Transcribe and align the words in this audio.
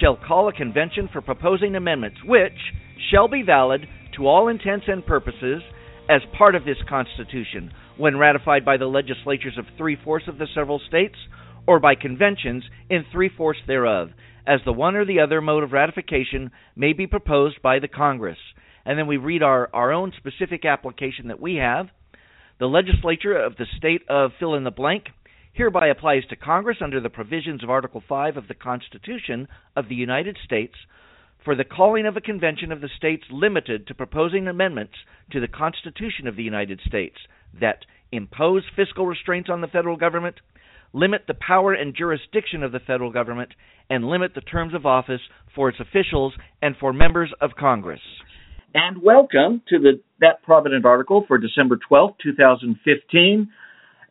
shall 0.00 0.16
call 0.16 0.48
a 0.48 0.52
convention 0.52 1.08
for 1.12 1.20
proposing 1.20 1.76
amendments 1.76 2.18
which 2.24 2.58
shall 3.10 3.28
be 3.28 3.42
valid 3.42 3.86
to 4.16 4.26
all 4.26 4.48
intents 4.48 4.86
and 4.88 5.04
purposes 5.04 5.62
as 6.08 6.20
part 6.36 6.54
of 6.54 6.64
this 6.64 6.76
Constitution 6.88 7.72
when 7.96 8.18
ratified 8.18 8.64
by 8.64 8.76
the 8.76 8.86
legislatures 8.86 9.56
of 9.58 9.66
three 9.78 9.96
fourths 10.02 10.28
of 10.28 10.38
the 10.38 10.46
several 10.54 10.80
states 10.86 11.16
or 11.66 11.80
by 11.80 11.94
conventions 11.94 12.64
in 12.90 13.04
three 13.10 13.30
fourths 13.34 13.60
thereof, 13.66 14.10
as 14.46 14.60
the 14.64 14.72
one 14.72 14.96
or 14.96 15.06
the 15.06 15.20
other 15.20 15.40
mode 15.40 15.62
of 15.62 15.72
ratification 15.72 16.50
may 16.76 16.92
be 16.92 17.06
proposed 17.06 17.62
by 17.62 17.78
the 17.78 17.88
Congress. 17.88 18.38
And 18.84 18.98
then 18.98 19.06
we 19.06 19.16
read 19.16 19.42
our, 19.42 19.70
our 19.72 19.92
own 19.92 20.12
specific 20.18 20.66
application 20.66 21.28
that 21.28 21.40
we 21.40 21.56
have. 21.56 21.86
The 22.60 22.66
legislature 22.66 23.36
of 23.36 23.56
the 23.56 23.66
state 23.78 24.02
of 24.08 24.32
fill 24.38 24.54
in 24.54 24.64
the 24.64 24.70
blank 24.70 25.04
hereby 25.54 25.88
applies 25.88 26.24
to 26.28 26.36
Congress 26.36 26.78
under 26.82 27.00
the 27.00 27.08
provisions 27.08 27.62
of 27.62 27.70
Article 27.70 28.02
5 28.06 28.36
of 28.36 28.48
the 28.48 28.54
Constitution 28.54 29.48
of 29.74 29.88
the 29.88 29.94
United 29.94 30.36
States 30.44 30.74
for 31.44 31.54
the 31.54 31.64
calling 31.64 32.06
of 32.06 32.16
a 32.16 32.20
convention 32.20 32.72
of 32.72 32.80
the 32.80 32.88
states 32.96 33.24
limited 33.30 33.86
to 33.86 33.94
proposing 33.94 34.48
amendments 34.48 34.94
to 35.30 35.40
the 35.40 35.48
Constitution 35.48 36.26
of 36.26 36.36
the 36.36 36.42
United 36.42 36.80
States 36.86 37.16
that 37.60 37.84
impose 38.10 38.62
fiscal 38.74 39.06
restraints 39.06 39.50
on 39.50 39.60
the 39.60 39.66
federal 39.66 39.96
government, 39.96 40.36
limit 40.92 41.24
the 41.26 41.34
power 41.34 41.72
and 41.74 41.94
jurisdiction 41.94 42.62
of 42.62 42.72
the 42.72 42.80
federal 42.80 43.12
government, 43.12 43.50
and 43.90 44.08
limit 44.08 44.32
the 44.34 44.40
terms 44.40 44.74
of 44.74 44.86
office 44.86 45.20
for 45.54 45.68
its 45.68 45.78
officials 45.80 46.32
and 46.62 46.76
for 46.80 46.92
members 46.92 47.32
of 47.40 47.50
Congress. 47.58 48.00
And 48.74 49.02
welcome 49.02 49.62
to 49.68 49.78
the 49.78 50.00
That 50.20 50.42
Provident 50.42 50.84
article 50.84 51.24
for 51.28 51.38
December 51.38 51.78
12, 51.86 52.14
2015. 52.22 53.48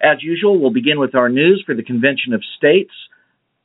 As 0.01 0.21
usual, 0.21 0.59
we'll 0.59 0.73
begin 0.73 0.99
with 0.99 1.15
our 1.15 1.29
news 1.29 1.63
for 1.65 1.75
the 1.75 1.83
Convention 1.83 2.33
of 2.33 2.41
States. 2.57 2.91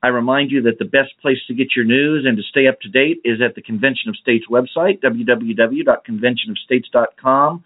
I 0.03 0.09
remind 0.09 0.51
you 0.51 0.63
that 0.63 0.79
the 0.79 0.85
best 0.85 1.13
place 1.21 1.39
to 1.49 1.55
get 1.55 1.75
your 1.75 1.85
news 1.85 2.25
and 2.27 2.37
to 2.37 2.43
stay 2.43 2.69
up 2.69 2.81
to 2.81 2.89
date 2.89 3.21
is 3.25 3.41
at 3.45 3.57
the 3.57 3.63
Convention 3.63 4.09
of 4.09 4.17
States 4.17 4.47
website, 4.49 5.03
www.conventionofstates.com 5.03 7.65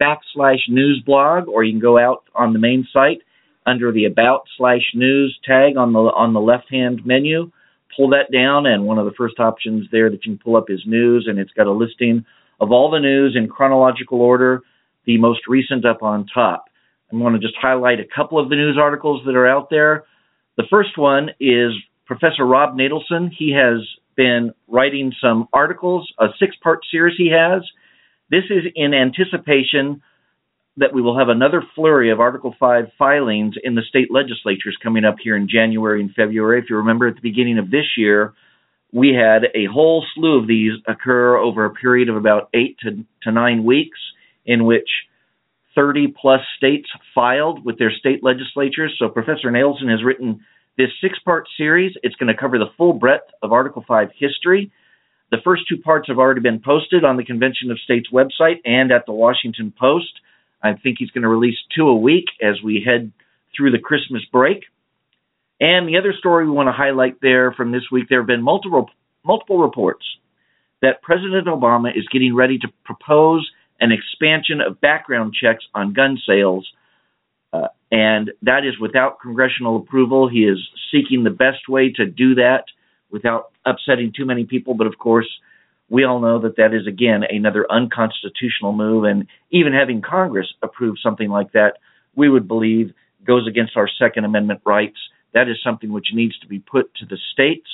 backslash 0.00 0.68
news 0.68 1.02
blog, 1.04 1.48
or 1.48 1.64
you 1.64 1.72
can 1.72 1.80
go 1.80 1.98
out 1.98 2.22
on 2.34 2.52
the 2.52 2.58
main 2.58 2.86
site 2.92 3.22
under 3.66 3.92
the 3.92 4.06
about 4.06 4.44
slash 4.56 4.92
news 4.94 5.38
tag 5.46 5.76
on 5.76 5.92
the 5.92 6.00
on 6.00 6.32
the 6.32 6.40
left 6.40 6.70
hand 6.70 7.04
menu. 7.04 7.50
Pull 7.96 8.08
that 8.10 8.30
down, 8.32 8.66
and 8.66 8.84
one 8.84 8.98
of 8.98 9.04
the 9.04 9.12
first 9.16 9.40
options 9.40 9.86
there 9.90 10.10
that 10.10 10.24
you 10.24 10.32
can 10.32 10.38
pull 10.42 10.56
up 10.56 10.70
is 10.70 10.80
news, 10.86 11.26
and 11.28 11.38
it's 11.38 11.52
got 11.52 11.66
a 11.66 11.72
listing 11.72 12.24
of 12.60 12.72
all 12.72 12.90
the 12.90 13.00
news 13.00 13.36
in 13.36 13.48
chronological 13.48 14.20
order, 14.20 14.62
the 15.06 15.18
most 15.18 15.40
recent 15.48 15.84
up 15.84 16.02
on 16.02 16.26
top. 16.32 16.66
I'm 17.10 17.18
going 17.18 17.32
to 17.32 17.40
just 17.40 17.56
highlight 17.60 17.98
a 18.00 18.04
couple 18.14 18.38
of 18.38 18.48
the 18.48 18.54
news 18.54 18.78
articles 18.80 19.22
that 19.26 19.34
are 19.34 19.48
out 19.48 19.70
there. 19.70 20.04
The 20.60 20.66
first 20.68 20.98
one 20.98 21.30
is 21.40 21.72
Professor 22.04 22.44
Rob 22.44 22.76
Natelson. 22.76 23.30
He 23.34 23.52
has 23.52 23.80
been 24.14 24.52
writing 24.68 25.10
some 25.18 25.48
articles, 25.54 26.12
a 26.18 26.26
six 26.38 26.54
part 26.62 26.80
series 26.90 27.14
he 27.16 27.30
has. 27.30 27.62
This 28.30 28.44
is 28.50 28.70
in 28.76 28.92
anticipation 28.92 30.02
that 30.76 30.92
we 30.92 31.00
will 31.00 31.18
have 31.18 31.30
another 31.30 31.62
flurry 31.74 32.10
of 32.10 32.20
Article 32.20 32.54
5 32.60 32.88
filings 32.98 33.54
in 33.64 33.74
the 33.74 33.80
state 33.88 34.10
legislatures 34.10 34.76
coming 34.82 35.06
up 35.06 35.16
here 35.24 35.34
in 35.34 35.48
January 35.48 36.02
and 36.02 36.12
February. 36.14 36.58
If 36.58 36.66
you 36.68 36.76
remember 36.76 37.08
at 37.08 37.14
the 37.14 37.22
beginning 37.22 37.58
of 37.58 37.70
this 37.70 37.96
year, 37.96 38.34
we 38.92 39.14
had 39.14 39.44
a 39.54 39.64
whole 39.64 40.04
slew 40.14 40.40
of 40.40 40.46
these 40.46 40.72
occur 40.86 41.38
over 41.38 41.64
a 41.64 41.70
period 41.70 42.10
of 42.10 42.16
about 42.16 42.50
eight 42.52 42.76
to, 42.80 43.02
to 43.22 43.32
nine 43.32 43.64
weeks, 43.64 43.98
in 44.44 44.66
which 44.66 44.90
30 45.74 46.14
plus 46.20 46.40
states 46.56 46.88
filed 47.14 47.64
with 47.64 47.78
their 47.78 47.92
state 47.92 48.22
legislatures. 48.22 48.94
So 48.98 49.08
Professor 49.08 49.50
Natelson 49.50 49.90
has 49.90 50.04
written 50.04 50.44
this 50.76 50.88
six 51.00 51.18
part 51.20 51.46
series. 51.56 51.92
It's 52.02 52.16
going 52.16 52.32
to 52.32 52.40
cover 52.40 52.58
the 52.58 52.70
full 52.76 52.92
breadth 52.92 53.30
of 53.42 53.52
Article 53.52 53.84
5 53.86 54.08
history. 54.18 54.72
The 55.30 55.38
first 55.44 55.62
two 55.68 55.78
parts 55.78 56.08
have 56.08 56.18
already 56.18 56.40
been 56.40 56.60
posted 56.64 57.04
on 57.04 57.16
the 57.16 57.24
Convention 57.24 57.70
of 57.70 57.78
States 57.80 58.08
website 58.12 58.56
and 58.64 58.90
at 58.90 59.06
the 59.06 59.12
Washington 59.12 59.72
Post. 59.78 60.12
I 60.62 60.74
think 60.74 60.96
he's 60.98 61.10
going 61.10 61.22
to 61.22 61.28
release 61.28 61.56
two 61.74 61.88
a 61.88 61.96
week 61.96 62.26
as 62.42 62.60
we 62.64 62.82
head 62.84 63.12
through 63.56 63.70
the 63.70 63.78
Christmas 63.78 64.22
break. 64.32 64.64
And 65.60 65.86
the 65.86 65.98
other 65.98 66.14
story 66.18 66.46
we 66.46 66.50
want 66.50 66.68
to 66.68 66.72
highlight 66.72 67.20
there 67.20 67.52
from 67.52 67.70
this 67.70 67.82
week, 67.92 68.06
there 68.08 68.20
have 68.20 68.26
been 68.26 68.42
multiple 68.42 68.90
multiple 69.22 69.58
reports 69.58 70.04
that 70.82 71.02
President 71.02 71.46
Obama 71.46 71.90
is 71.96 72.08
getting 72.10 72.34
ready 72.34 72.58
to 72.58 72.68
propose 72.84 73.48
an 73.80 73.92
expansion 73.92 74.60
of 74.60 74.80
background 74.80 75.34
checks 75.34 75.64
on 75.74 75.92
gun 75.92 76.18
sales, 76.26 76.68
uh, 77.52 77.68
and 77.90 78.30
that 78.42 78.64
is 78.64 78.78
without 78.78 79.20
congressional 79.20 79.76
approval. 79.76 80.28
He 80.28 80.40
is 80.44 80.58
seeking 80.92 81.24
the 81.24 81.30
best 81.30 81.68
way 81.68 81.90
to 81.96 82.06
do 82.06 82.34
that 82.36 82.64
without 83.10 83.50
upsetting 83.66 84.12
too 84.16 84.24
many 84.26 84.44
people. 84.44 84.74
But 84.74 84.86
of 84.86 84.98
course, 84.98 85.28
we 85.88 86.04
all 86.04 86.20
know 86.20 86.38
that 86.40 86.56
that 86.56 86.72
is 86.72 86.86
again 86.86 87.22
another 87.28 87.66
unconstitutional 87.70 88.72
move, 88.72 89.04
and 89.04 89.26
even 89.50 89.72
having 89.72 90.02
Congress 90.02 90.46
approve 90.62 90.96
something 91.02 91.28
like 91.28 91.52
that, 91.52 91.78
we 92.14 92.28
would 92.28 92.46
believe 92.46 92.92
goes 93.26 93.46
against 93.46 93.76
our 93.76 93.88
Second 93.98 94.24
Amendment 94.24 94.60
rights. 94.64 94.96
That 95.34 95.48
is 95.48 95.56
something 95.62 95.92
which 95.92 96.08
needs 96.14 96.38
to 96.40 96.46
be 96.46 96.58
put 96.58 96.94
to 96.96 97.06
the 97.06 97.18
states, 97.32 97.68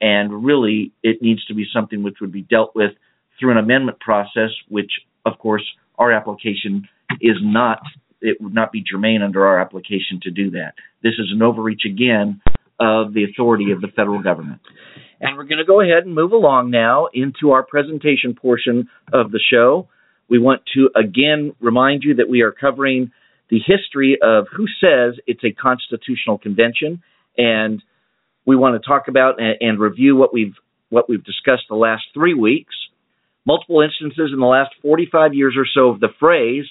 and 0.00 0.44
really 0.44 0.92
it 1.02 1.22
needs 1.22 1.44
to 1.46 1.54
be 1.54 1.66
something 1.72 2.02
which 2.02 2.20
would 2.20 2.32
be 2.32 2.42
dealt 2.42 2.74
with 2.74 2.92
through 3.38 3.50
an 3.50 3.58
amendment 3.58 4.00
process, 4.00 4.50
which 4.68 4.92
of 5.24 5.38
course, 5.38 5.64
our 5.98 6.12
application 6.12 6.88
is 7.20 7.36
not, 7.40 7.80
it 8.20 8.40
would 8.40 8.54
not 8.54 8.72
be 8.72 8.82
germane 8.82 9.22
under 9.22 9.46
our 9.46 9.60
application 9.60 10.20
to 10.22 10.30
do 10.30 10.50
that. 10.52 10.74
This 11.02 11.14
is 11.18 11.30
an 11.32 11.42
overreach 11.42 11.82
again 11.86 12.40
of 12.80 13.14
the 13.14 13.24
authority 13.24 13.70
of 13.70 13.80
the 13.80 13.88
federal 13.88 14.22
government. 14.22 14.60
And 15.20 15.36
we're 15.36 15.44
going 15.44 15.58
to 15.58 15.64
go 15.64 15.80
ahead 15.80 16.04
and 16.04 16.14
move 16.14 16.32
along 16.32 16.70
now 16.70 17.08
into 17.14 17.52
our 17.52 17.62
presentation 17.62 18.34
portion 18.34 18.88
of 19.12 19.30
the 19.30 19.40
show. 19.50 19.88
We 20.28 20.38
want 20.38 20.62
to 20.74 20.90
again 20.96 21.54
remind 21.60 22.02
you 22.02 22.16
that 22.16 22.28
we 22.28 22.42
are 22.42 22.52
covering 22.52 23.12
the 23.50 23.60
history 23.64 24.18
of 24.22 24.46
who 24.54 24.66
says 24.80 25.18
it's 25.26 25.44
a 25.44 25.52
constitutional 25.52 26.38
convention, 26.38 27.02
and 27.36 27.82
we 28.46 28.56
want 28.56 28.80
to 28.80 28.86
talk 28.86 29.08
about 29.08 29.36
and, 29.38 29.78
review 29.78 30.16
what 30.16 30.32
we've 30.32 30.54
what 30.90 31.08
we've 31.08 31.24
discussed 31.24 31.64
the 31.68 31.76
last 31.76 32.04
three 32.12 32.34
weeks. 32.34 32.74
Multiple 33.46 33.82
instances 33.82 34.30
in 34.32 34.40
the 34.40 34.46
last 34.46 34.70
45 34.82 35.34
years 35.34 35.54
or 35.56 35.66
so 35.66 35.90
of 35.90 36.00
the 36.00 36.08
phrase 36.18 36.64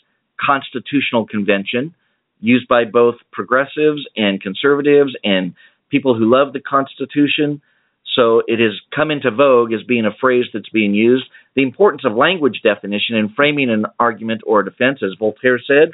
constitutional 0.44 1.26
convention, 1.28 1.94
used 2.40 2.68
by 2.68 2.84
both 2.86 3.16
progressives 3.32 4.02
and 4.16 4.42
conservatives 4.42 5.16
and 5.24 5.54
people 5.90 6.16
who 6.16 6.32
love 6.32 6.54
the 6.54 6.60
Constitution. 6.60 7.62
So 8.16 8.42
it 8.48 8.60
has 8.60 8.74
come 8.94 9.12
into 9.12 9.32
vogue 9.32 9.72
as 9.74 9.84
being 9.88 10.06
a 10.06 10.18
phrase 10.20 10.46
that's 10.54 10.70
being 10.70 10.94
used. 10.94 11.26
The 11.56 11.64
importance 11.64 12.04
of 12.06 12.16
language 12.16 12.62
definition 12.64 13.16
in 13.16 13.34
framing 13.36 13.70
an 13.70 13.86
argument 14.00 14.42
or 14.46 14.60
a 14.60 14.66
defense, 14.66 15.00
as 15.04 15.18
Voltaire 15.18 15.60
said, 15.66 15.94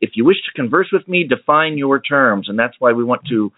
if 0.00 0.10
you 0.14 0.24
wish 0.24 0.36
to 0.36 0.60
converse 0.60 0.88
with 0.92 1.06
me, 1.08 1.24
define 1.24 1.78
your 1.78 2.00
terms. 2.00 2.48
And 2.48 2.58
that's 2.58 2.74
why 2.78 2.92
we 2.92 3.04
want 3.04 3.22
to 3.28 3.52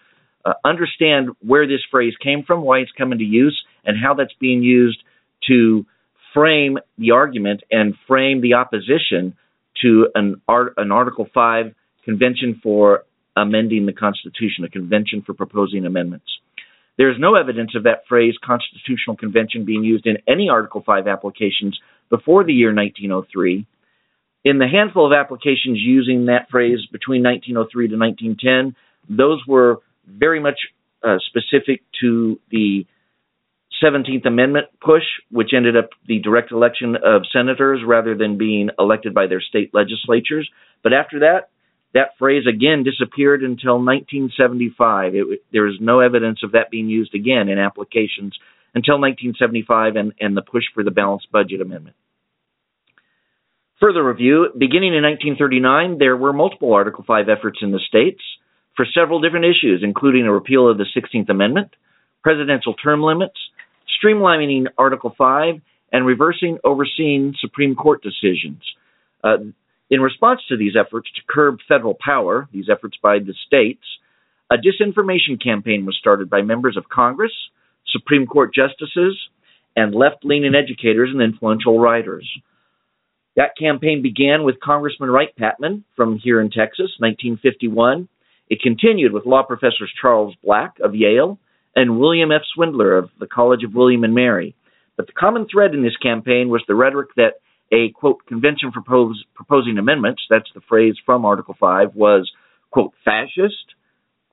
uh, 0.45 0.53
understand 0.63 1.29
where 1.39 1.67
this 1.67 1.81
phrase 1.91 2.13
came 2.23 2.43
from, 2.43 2.61
why 2.61 2.79
it's 2.79 2.91
come 2.97 3.11
into 3.11 3.25
use, 3.25 3.59
and 3.83 3.97
how 4.01 4.13
that's 4.13 4.33
being 4.39 4.63
used 4.63 5.01
to 5.47 5.85
frame 6.33 6.77
the 6.97 7.11
argument 7.11 7.61
and 7.71 7.95
frame 8.07 8.41
the 8.41 8.53
opposition 8.53 9.35
to 9.81 10.07
an, 10.15 10.41
art, 10.47 10.73
an 10.77 10.91
Article 10.91 11.27
5 11.33 11.73
convention 12.05 12.59
for 12.61 13.03
amending 13.35 13.85
the 13.85 13.93
Constitution, 13.93 14.63
a 14.65 14.69
convention 14.69 15.21
for 15.25 15.33
proposing 15.33 15.85
amendments. 15.85 16.25
There 16.97 17.09
is 17.09 17.17
no 17.17 17.35
evidence 17.35 17.75
of 17.75 17.83
that 17.83 18.03
phrase 18.09 18.35
constitutional 18.43 19.15
convention 19.15 19.63
being 19.63 19.83
used 19.83 20.05
in 20.05 20.17
any 20.27 20.49
Article 20.49 20.83
5 20.85 21.07
applications 21.07 21.79
before 22.09 22.43
the 22.43 22.53
year 22.53 22.73
1903. 22.75 23.65
In 24.43 24.57
the 24.57 24.67
handful 24.67 25.05
of 25.05 25.13
applications 25.13 25.79
using 25.79 26.25
that 26.25 26.49
phrase 26.49 26.79
between 26.91 27.23
1903 27.23 27.87
to 27.87 27.97
1910, 27.97 28.75
those 29.09 29.41
were 29.47 29.77
very 30.07 30.39
much 30.39 30.59
uh, 31.03 31.17
specific 31.27 31.81
to 32.01 32.39
the 32.51 32.85
17th 33.83 34.25
Amendment 34.25 34.67
push, 34.81 35.03
which 35.31 35.51
ended 35.55 35.77
up 35.77 35.89
the 36.07 36.19
direct 36.19 36.51
election 36.51 36.95
of 36.95 37.23
senators 37.31 37.81
rather 37.85 38.15
than 38.15 38.37
being 38.37 38.69
elected 38.77 39.13
by 39.13 39.27
their 39.27 39.41
state 39.41 39.71
legislatures. 39.73 40.49
But 40.83 40.93
after 40.93 41.19
that, 41.19 41.49
that 41.93 42.17
phrase 42.19 42.43
again 42.47 42.83
disappeared 42.83 43.41
until 43.41 43.75
1975. 43.75 45.15
It, 45.15 45.41
there 45.51 45.67
is 45.67 45.75
no 45.79 45.99
evidence 45.99 46.39
of 46.43 46.51
that 46.51 46.69
being 46.69 46.87
used 46.87 47.15
again 47.15 47.49
in 47.49 47.57
applications 47.57 48.37
until 48.75 48.99
1975 48.99 49.95
and, 49.95 50.13
and 50.19 50.37
the 50.37 50.41
push 50.41 50.65
for 50.73 50.83
the 50.83 50.91
balanced 50.91 51.31
budget 51.31 51.61
amendment. 51.61 51.95
Further 53.79 54.03
review 54.05 54.49
beginning 54.57 54.93
in 54.93 55.03
1939, 55.03 55.97
there 55.97 56.17
were 56.17 56.33
multiple 56.33 56.73
Article 56.73 57.03
5 57.07 57.29
efforts 57.29 57.59
in 57.61 57.71
the 57.71 57.79
states 57.87 58.21
for 58.75 58.85
several 58.93 59.21
different 59.21 59.45
issues, 59.45 59.81
including 59.83 60.25
a 60.25 60.33
repeal 60.33 60.69
of 60.69 60.77
the 60.77 60.85
16th 60.95 61.29
Amendment, 61.29 61.73
presidential 62.21 62.73
term 62.73 63.01
limits, 63.01 63.39
streamlining 64.03 64.67
Article 64.77 65.13
5, 65.17 65.55
and 65.91 66.05
reversing 66.05 66.59
overseeing 66.63 67.33
Supreme 67.39 67.75
Court 67.75 68.01
decisions. 68.03 68.61
Uh, 69.23 69.37
in 69.89 70.01
response 70.01 70.41
to 70.49 70.57
these 70.57 70.73
efforts 70.79 71.09
to 71.15 71.21
curb 71.27 71.59
federal 71.67 71.95
power, 71.99 72.47
these 72.53 72.69
efforts 72.71 72.97
by 73.01 73.19
the 73.19 73.33
states, 73.47 73.83
a 74.51 74.55
disinformation 74.55 75.41
campaign 75.43 75.85
was 75.85 75.97
started 75.99 76.29
by 76.29 76.41
members 76.41 76.77
of 76.77 76.89
Congress, 76.89 77.31
Supreme 77.87 78.27
Court 78.27 78.53
justices, 78.53 79.17
and 79.75 79.95
left 79.95 80.23
leaning 80.23 80.53
educators 80.55 81.09
and 81.11 81.21
influential 81.21 81.79
writers. 81.79 82.29
That 83.35 83.57
campaign 83.57 84.01
began 84.01 84.43
with 84.43 84.59
Congressman 84.59 85.09
Wright 85.09 85.35
Patman 85.35 85.85
from 85.95 86.19
here 86.21 86.41
in 86.41 86.49
Texas, 86.49 86.91
1951. 86.99 88.07
It 88.49 88.61
continued 88.61 89.13
with 89.13 89.25
law 89.25 89.43
professors 89.43 89.91
Charles 90.01 90.35
Black 90.43 90.77
of 90.83 90.95
Yale 90.95 91.39
and 91.79 91.97
William 91.97 92.29
F. 92.29 92.41
Swindler 92.53 92.97
of 92.97 93.09
the 93.21 93.25
College 93.25 93.63
of 93.63 93.73
William 93.73 94.03
and 94.03 94.13
Mary. 94.13 94.53
But 94.97 95.07
the 95.07 95.13
common 95.13 95.47
thread 95.49 95.73
in 95.73 95.81
this 95.81 95.95
campaign 95.95 96.49
was 96.49 96.61
the 96.67 96.75
rhetoric 96.75 97.11
that 97.15 97.35
a 97.71 97.91
quote 97.91 98.25
convention 98.27 98.73
propose, 98.73 99.23
proposing 99.33 99.77
amendments, 99.77 100.21
that's 100.29 100.49
the 100.53 100.59
phrase 100.67 100.95
from 101.05 101.23
Article 101.23 101.55
5, 101.57 101.95
was 101.95 102.29
quote 102.69 102.91
fascist, 103.05 103.75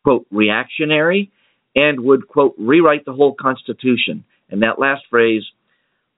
quote 0.03 0.27
reactionary, 0.33 1.31
and 1.77 2.01
would 2.01 2.27
quote 2.27 2.57
rewrite 2.59 3.05
the 3.05 3.13
whole 3.13 3.37
Constitution. 3.41 4.25
And 4.51 4.63
that 4.63 4.81
last 4.81 5.03
phrase, 5.09 5.45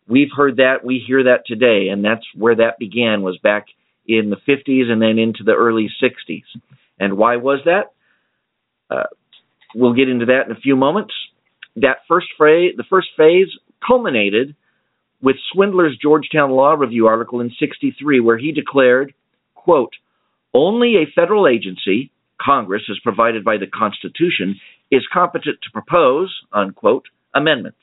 we've 0.09 0.33
heard 0.35 0.57
that, 0.57 0.83
we 0.83 1.05
hear 1.07 1.25
that 1.25 1.45
today, 1.45 1.89
and 1.93 2.03
that's 2.03 2.25
where 2.35 2.57
that 2.57 2.79
began 2.79 3.21
was 3.21 3.37
back 3.43 3.67
in 4.07 4.31
the 4.31 4.37
50s 4.51 4.91
and 4.91 5.03
then 5.03 5.19
into 5.19 5.45
the 5.45 5.53
early 5.53 5.91
60s. 6.03 6.45
And 6.99 7.19
why 7.19 7.37
was 7.37 7.61
that? 7.67 7.93
Uh, 8.89 9.09
we'll 9.75 9.95
get 9.95 10.09
into 10.09 10.27
that 10.27 10.47
in 10.47 10.53
a 10.53 10.61
few 10.61 10.77
moments. 10.77 11.15
That 11.77 11.99
first 12.09 12.29
phrase, 12.37 12.75
the 12.77 12.85
first 12.89 13.09
phase 13.17 13.49
culminated 13.87 14.55
with 15.21 15.37
Swindler's 15.53 15.97
Georgetown 16.01 16.51
Law 16.51 16.75
Review 16.75 17.07
article 17.07 17.41
in 17.41 17.51
63, 17.59 18.21
where 18.21 18.39
he 18.39 18.53
declared, 18.53 19.15
quote, 19.55 19.93
only 20.55 20.97
a 20.97 21.13
federal 21.15 21.47
agency, 21.47 22.11
Congress, 22.41 22.83
as 22.91 22.99
provided 23.03 23.45
by 23.45 23.57
the 23.59 23.67
Constitution, 23.67 24.61
is 24.91 25.07
competent 25.13 25.59
to 25.63 25.71
propose, 25.73 26.35
unquote, 26.53 27.07
amendments. 27.35 27.79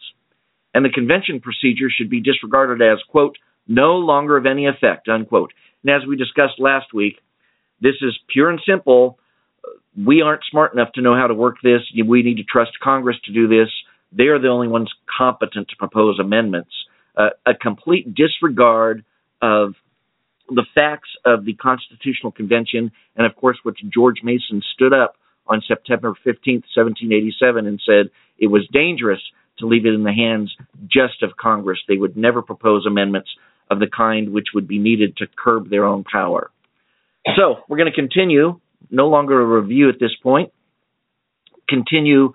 And 0.74 0.84
the 0.84 0.90
convention 0.90 1.40
procedure 1.40 1.90
should 1.90 2.10
be 2.10 2.22
disregarded 2.22 2.82
as, 2.82 3.00
quote, 3.10 3.38
no 3.68 3.96
longer 3.96 4.38
of 4.38 4.46
any 4.46 4.66
effect, 4.68 5.08
unquote. 5.08 5.54
And 5.84 5.94
as 5.94 6.08
we 6.08 6.16
discussed 6.16 6.60
last 6.60 6.94
week, 6.94 7.20
this 7.82 7.96
is 8.02 8.18
pure 8.32 8.50
and 8.50 8.60
simple. 8.68 9.20
We 9.98 10.22
aren't 10.22 10.44
smart 10.50 10.74
enough 10.74 10.92
to 10.94 11.02
know 11.02 11.16
how 11.16 11.28
to 11.28 11.34
work 11.34 11.58
this. 11.64 11.82
We 11.96 12.24
need 12.24 12.38
to 12.38 12.44
trust 12.44 12.72
Congress 12.84 13.18
to 13.26 13.34
do 13.34 13.48
this. 13.48 13.70
They 14.12 14.26
are 14.26 14.40
the 14.40 14.50
only 14.50 14.68
ones 14.68 14.92
competent 15.18 15.70
to 15.70 15.76
propose 15.78 16.20
amendments 16.20 16.72
uh, 17.18 17.30
a 17.46 17.54
complete 17.54 18.14
disregard 18.14 19.04
of 19.42 19.74
the 20.50 20.66
facts 20.76 21.10
of 21.26 21.46
the 21.46 21.54
Constitutional 21.54 22.32
Convention, 22.32 22.92
and 23.16 23.26
of 23.26 23.36
course, 23.36 23.58
which 23.64 23.80
George 23.94 24.18
Mason 24.24 24.62
stood 24.74 24.94
up 24.94 25.16
on 25.48 25.62
September 25.68 26.14
15th, 26.26 26.66
1787, 26.76 27.68
and 27.68 27.82
said 27.86 28.12
it 28.38 28.48
was 28.48 28.68
dangerous 28.72 29.22
to 29.60 29.68
leave 29.68 29.86
it 29.86 29.94
in 29.94 30.04
the 30.04 30.14
hands 30.14 30.54
just 30.88 31.24
of 31.24 31.38
Congress. 31.38 31.80
They 31.88 31.98
would 31.98 32.18
never 32.18 32.42
propose 32.42 32.86
amendments 32.86 33.30
of 33.72 33.80
the 33.80 33.88
kind 33.88 34.32
which 34.32 34.48
would 34.54 34.68
be 34.68 34.78
needed 34.78 35.18
to 35.18 35.28
curb 35.36 35.70
their 35.70 35.86
own 35.86 36.04
power. 36.04 36.52
So, 37.36 37.64
we're 37.68 37.78
going 37.78 37.92
to 37.92 37.96
continue, 37.96 38.60
no 38.92 39.08
longer 39.08 39.40
a 39.40 39.62
review 39.62 39.90
at 39.90 40.00
this 40.00 40.16
point, 40.22 40.52
continue 41.68 42.34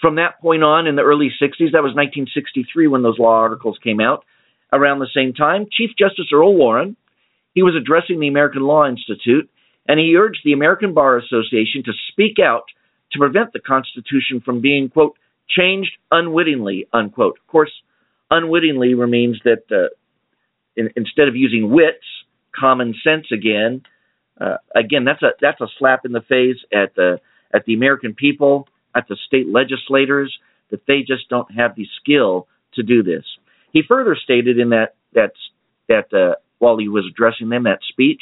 from 0.00 0.16
that 0.16 0.40
point 0.40 0.62
on 0.62 0.86
in 0.86 0.96
the 0.96 1.02
early 1.02 1.28
60s, 1.28 1.72
that 1.72 1.82
was 1.82 1.94
1963 1.94 2.88
when 2.88 3.02
those 3.02 3.18
law 3.18 3.36
articles 3.36 3.78
came 3.82 4.00
out, 4.00 4.24
around 4.72 4.98
the 4.98 5.08
same 5.14 5.32
time, 5.32 5.66
Chief 5.70 5.90
Justice 5.98 6.26
Earl 6.32 6.54
Warren, 6.54 6.96
he 7.54 7.62
was 7.62 7.74
addressing 7.74 8.20
the 8.20 8.28
American 8.28 8.62
Law 8.62 8.86
Institute, 8.86 9.48
and 9.88 9.98
he 9.98 10.16
urged 10.16 10.40
the 10.44 10.52
American 10.52 10.92
Bar 10.92 11.18
Association 11.18 11.82
to 11.84 11.92
speak 12.10 12.38
out 12.38 12.64
to 13.12 13.18
prevent 13.18 13.52
the 13.52 13.60
Constitution 13.60 14.42
from 14.44 14.60
being, 14.60 14.90
quote, 14.90 15.16
changed 15.48 15.92
unwittingly, 16.10 16.86
unquote. 16.92 17.38
Of 17.40 17.46
course, 17.46 17.70
unwittingly 18.30 18.94
means 18.94 19.40
that 19.44 19.62
uh, 19.70 19.88
in, 20.76 20.90
instead 20.96 21.28
of 21.28 21.36
using 21.36 21.70
wits, 21.70 22.04
common 22.58 22.94
sense 23.04 23.26
again. 23.32 23.82
Uh, 24.40 24.56
again, 24.74 25.04
that's 25.04 25.22
a 25.22 25.30
that's 25.40 25.60
a 25.60 25.66
slap 25.78 26.04
in 26.04 26.12
the 26.12 26.20
face 26.20 26.58
at 26.72 26.94
the 26.94 27.20
at 27.54 27.64
the 27.64 27.74
American 27.74 28.14
people 28.14 28.68
at 28.94 29.08
the 29.08 29.16
state 29.26 29.46
legislators 29.46 30.36
that 30.70 30.86
they 30.86 31.00
just 31.00 31.28
don't 31.28 31.50
have 31.54 31.74
the 31.76 31.86
skill 32.00 32.48
to 32.74 32.82
do 32.82 33.02
this. 33.02 33.24
He 33.72 33.82
further 33.86 34.16
stated 34.22 34.58
in 34.58 34.70
that 34.70 34.94
that 35.14 35.32
that 35.88 36.12
uh, 36.12 36.34
while 36.58 36.78
he 36.78 36.88
was 36.88 37.04
addressing 37.10 37.48
them 37.48 37.64
that 37.64 37.80
speech 37.88 38.20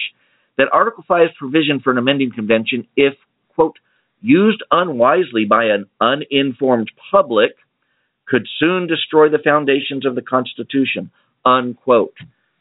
that 0.57 0.69
Article 0.73 1.05
5's 1.09 1.35
provision 1.39 1.81
for 1.83 1.91
an 1.91 1.99
amending 1.99 2.31
convention, 2.33 2.87
if 2.97 3.15
quote 3.55 3.77
used 4.21 4.63
unwisely 4.71 5.45
by 5.45 5.65
an 5.65 5.87
uninformed 6.01 6.91
public, 7.11 7.53
could 8.27 8.47
soon 8.59 8.87
destroy 8.87 9.29
the 9.29 9.43
foundations 9.43 10.07
of 10.07 10.15
the 10.15 10.23
Constitution. 10.23 11.11
Unquote. 11.45 12.17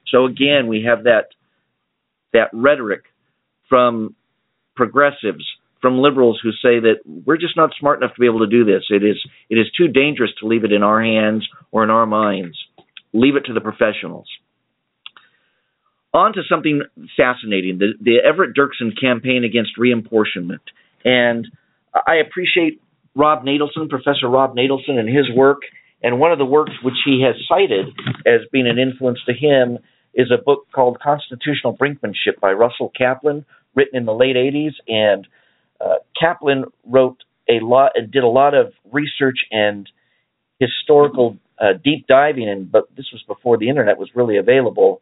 So 0.08 0.26
again, 0.26 0.68
we 0.68 0.84
have 0.88 1.04
that 1.06 1.30
that 2.34 2.50
rhetoric 2.52 3.04
from 3.74 4.15
progressives 4.75 5.44
from 5.82 5.98
liberals 5.98 6.39
who 6.44 6.51
say 6.51 6.80
that 6.80 6.98
we're 7.25 7.38
just 7.38 7.58
not 7.58 7.72
smart 7.80 7.98
enough 8.01 8.13
to 8.13 8.20
be 8.20 8.27
able 8.27 8.46
to 8.46 8.48
do 8.48 8.63
this. 8.63 8.84
It 8.92 9.03
is 9.03 9.18
it 9.50 9.56
is 9.56 9.65
too 9.75 9.88
dangerous 9.88 10.30
to 10.39 10.48
leave 10.48 10.63
it 10.63 10.72
in 10.72 10.84
our 10.84 11.01
hands 11.01 11.48
or 11.72 11.84
in 11.84 11.89
our 11.89 12.06
minds. 12.06 12.56
Leave 13.13 13.36
it 13.36 13.46
to 13.46 13.53
the 13.53 13.62
professionals. 13.62 14.27
on 16.13 16.34
to 16.34 16.42
something 16.48 16.84
fascinating 17.18 17.80
the, 17.80 17.94
the 18.00 18.18
Everett 18.24 18.56
Dirksen 18.56 18.92
campaign 19.00 19.44
against 19.44 19.72
reapportionment. 19.80 20.62
And 21.03 21.48
I 21.96 22.18
appreciate 22.25 22.80
Rob 23.15 23.44
Natelson, 23.44 23.89
Professor 23.89 24.30
Rob 24.30 24.56
Natelson, 24.56 25.00
and 25.00 25.10
his 25.10 25.25
work. 25.36 25.62
And 26.03 26.20
one 26.20 26.32
of 26.32 26.38
the 26.38 26.46
works 26.46 26.74
which 26.84 27.00
he 27.06 27.25
has 27.25 27.36
cited 27.50 27.88
as 28.27 28.42
being 28.51 28.68
an 28.68 28.77
influence 28.77 29.20
to 29.25 29.34
him 29.34 29.80
is 30.13 30.32
a 30.32 30.42
book 30.42 30.68
called 30.74 31.00
Constitutional 31.01 31.75
Brinkmanship 31.75 32.39
by 32.39 32.51
Russell 32.53 32.92
Caplan, 33.00 33.46
written 33.75 33.98
in 33.98 34.06
the 34.06 34.13
late 34.13 34.36
80s. 34.36 34.74
And 34.88 35.27
uh, 35.82 35.96
Caplan 36.22 36.65
wrote 36.86 37.18
a 37.50 37.60
lot 37.63 37.92
and 37.96 38.12
did 38.12 38.24
a 38.24 38.27
lot 38.27 38.53
of 38.53 38.74
research 38.92 39.39
and 39.51 39.89
historical 40.60 41.38
uh, 41.60 41.74
deep 41.84 42.08
diving 42.08 42.50
and 42.50 42.72
but 42.72 42.86
this 42.96 43.06
was 43.12 43.22
before 43.27 43.58
the 43.58 43.70
internet 43.70 43.98
was 43.98 44.10
really 44.15 44.38
available, 44.38 45.01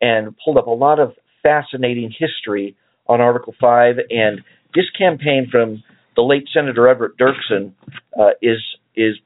and 0.00 0.34
pulled 0.42 0.56
up 0.56 0.66
a 0.66 0.70
lot 0.70 0.98
of 0.98 1.12
fascinating 1.42 2.12
history 2.16 2.76
on 3.06 3.20
Article 3.20 3.54
5. 3.60 3.96
And 4.08 4.40
this 4.74 4.86
campaign 4.96 5.48
from 5.50 5.82
the 6.16 6.22
late 6.22 6.48
Senator 6.52 6.88
Everett 6.88 7.16
Dirksen 7.18 7.72
uh, 8.18 8.30
is 8.40 8.58
is 8.96 9.16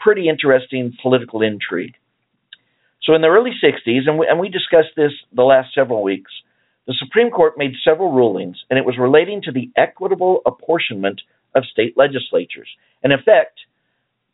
pretty 0.00 0.28
interesting 0.28 0.92
political 1.02 1.42
intrigue. 1.42 1.94
So 3.02 3.14
in 3.14 3.22
the 3.22 3.28
early 3.28 3.52
60s, 3.62 4.06
and 4.06 4.18
we, 4.18 4.26
and 4.28 4.38
we 4.38 4.48
discussed 4.48 4.94
this 4.96 5.12
the 5.34 5.42
last 5.42 5.74
several 5.74 6.02
weeks, 6.02 6.30
the 6.88 6.96
Supreme 6.98 7.30
Court 7.30 7.58
made 7.58 7.72
several 7.84 8.10
rulings, 8.10 8.56
and 8.70 8.78
it 8.78 8.84
was 8.86 8.96
relating 8.98 9.42
to 9.42 9.52
the 9.52 9.70
equitable 9.76 10.40
apportionment 10.46 11.20
of 11.54 11.64
state 11.70 11.98
legislatures. 11.98 12.68
In 13.04 13.12
effect, 13.12 13.60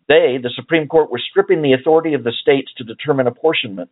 they, 0.06 0.38
the 0.40 0.52
Supreme 0.54 0.86
Court, 0.86 1.10
were 1.10 1.18
stripping 1.18 1.62
the 1.62 1.72
authority 1.72 2.14
of 2.14 2.22
the 2.22 2.32
states 2.40 2.70
to 2.78 2.84
determine 2.84 3.26
apportionment. 3.26 3.90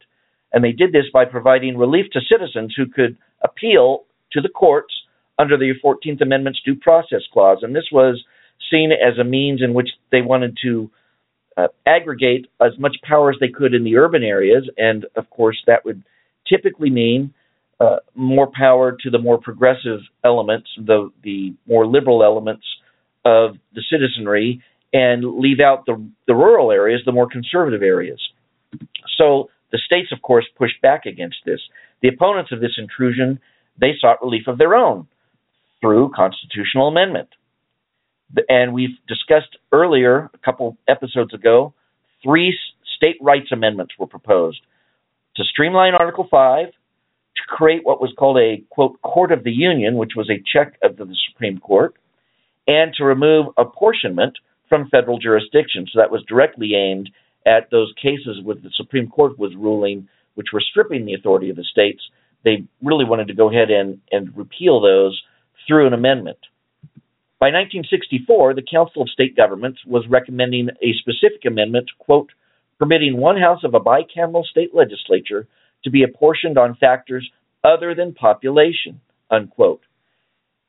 And 0.53 0.63
they 0.63 0.71
did 0.71 0.93
this 0.93 1.07
by 1.13 1.25
providing 1.25 1.77
relief 1.77 2.07
to 2.13 2.21
citizens 2.21 2.73
who 2.77 2.87
could 2.87 3.19
appeal 3.43 4.05
to 4.31 4.41
the 4.41 4.49
courts 4.49 4.95
under 5.41 5.59
the 5.59 5.73
14th 5.85 6.21
Amendment's 6.21 6.63
Due 6.65 6.77
Process 6.77 7.23
Clause. 7.33 7.59
And 7.63 7.75
this 7.75 7.89
was 7.91 8.23
seen 8.71 8.93
as 8.93 9.19
a 9.19 9.25
means 9.25 9.61
in 9.61 9.75
which 9.75 9.89
they 10.13 10.23
wanted 10.23 10.57
to 10.63 10.89
uh, 11.57 11.67
aggregate 11.85 12.47
as 12.61 12.79
much 12.79 12.97
power 13.03 13.31
as 13.31 13.37
they 13.41 13.49
could 13.49 13.75
in 13.75 13.83
the 13.83 13.97
urban 13.97 14.23
areas. 14.23 14.71
And 14.77 15.07
of 15.17 15.29
course, 15.31 15.61
that 15.67 15.85
would 15.85 16.05
typically 16.49 16.91
mean 16.91 17.35
uh, 17.83 17.97
more 18.15 18.49
power 18.53 18.97
to 19.03 19.11
the 19.11 19.19
more 19.19 19.39
progressive 19.39 20.01
elements, 20.25 20.69
the, 20.77 21.11
the 21.25 21.55
more 21.67 21.87
liberal 21.87 22.23
elements 22.23 22.65
of 23.25 23.57
the 23.75 23.83
citizenry, 23.91 24.63
and 24.93 25.25
leave 25.25 25.59
out 25.59 25.85
the, 25.87 26.05
the 26.29 26.35
rural 26.35 26.71
areas, 26.71 27.01
the 27.05 27.13
more 27.13 27.29
conservative 27.29 27.83
areas. 27.83 28.21
So 29.19 29.49
the 29.73 29.79
states, 29.85 30.13
of 30.13 30.23
course, 30.23 30.45
pushed 30.57 30.81
back 30.81 31.07
against 31.07 31.39
this. 31.45 31.61
The 32.03 32.09
opponents 32.09 32.53
of 32.53 32.61
this 32.61 32.73
intrusion, 32.79 33.41
they 33.81 33.93
sought 34.01 34.23
relief 34.23 34.47
of 34.47 34.59
their 34.59 34.75
own 34.75 35.09
through 35.81 36.13
constitutional 36.15 36.89
amendment. 36.89 37.31
And 38.49 38.73
we've 38.73 38.97
discussed 39.09 39.57
earlier, 39.73 40.31
a 40.33 40.39
couple 40.39 40.77
episodes 40.89 41.35
ago, 41.35 41.75
three 42.23 42.57
state 42.97 43.17
rights 43.21 43.51
amendments 43.51 43.95
were 43.99 44.07
proposed 44.07 44.61
to 45.37 45.45
streamline 45.45 45.95
Article 45.95 46.29
5, 46.31 46.67
to 47.37 47.43
create 47.49 47.81
what 47.85 48.01
was 48.01 48.13
called 48.19 48.39
a, 48.39 48.63
quote, 48.71 49.01
court 49.03 49.33
of 49.33 49.45
the 49.45 49.53
union, 49.53 49.97
which 49.97 50.13
was 50.17 50.31
a 50.31 50.43
check 50.53 50.75
of 50.83 50.97
the 50.97 51.07
Supreme 51.31 51.59
Court, 51.59 51.95
and 52.67 52.93
to 52.95 53.05
remove 53.05 53.47
apportionment 53.57 54.35
from 54.69 54.89
federal 54.89 55.19
jurisdiction. 55.19 55.87
So 55.93 56.01
that 56.01 56.11
was 56.11 56.25
directly 56.29 56.75
aimed 56.75 57.11
at 57.47 57.71
those 57.71 57.93
cases 58.01 58.41
where 58.43 58.57
the 58.57 58.71
Supreme 58.77 59.09
Court 59.09 59.39
was 59.39 59.55
ruling, 59.57 60.09
which 60.35 60.49
were 60.53 60.61
stripping 60.61 61.05
the 61.05 61.15
authority 61.15 61.51
of 61.51 61.57
the 61.57 61.65
states. 61.65 62.03
They 62.45 62.65
really 62.83 63.05
wanted 63.05 63.29
to 63.29 63.35
go 63.35 63.51
ahead 63.51 63.71
and, 63.71 64.01
and 64.11 64.37
repeal 64.37 64.81
those 64.81 65.21
through 65.67 65.87
an 65.87 65.93
amendment. 65.93 66.39
By 67.39 67.47
1964, 67.47 68.55
the 68.55 68.63
Council 68.63 69.03
of 69.03 69.11
State 69.11 69.37
Governments 69.37 69.81
was 69.87 70.05
recommending 70.09 70.69
a 70.81 70.95
specific 71.01 71.45
amendment, 71.45 71.91
quote, 71.99 72.31
permitting 72.79 73.17
one 73.17 73.37
house 73.37 73.65
of 73.65 73.75
a 73.75 73.81
bicameral 73.81 74.45
state 74.45 74.75
legislature 74.75 75.47
to 75.85 75.91
be 75.91 76.03
apportioned 76.03 76.59
on 76.59 76.77
factors 76.77 77.29
other 77.65 77.95
than 77.95 78.15
population, 78.15 79.01
unquote. 79.31 79.83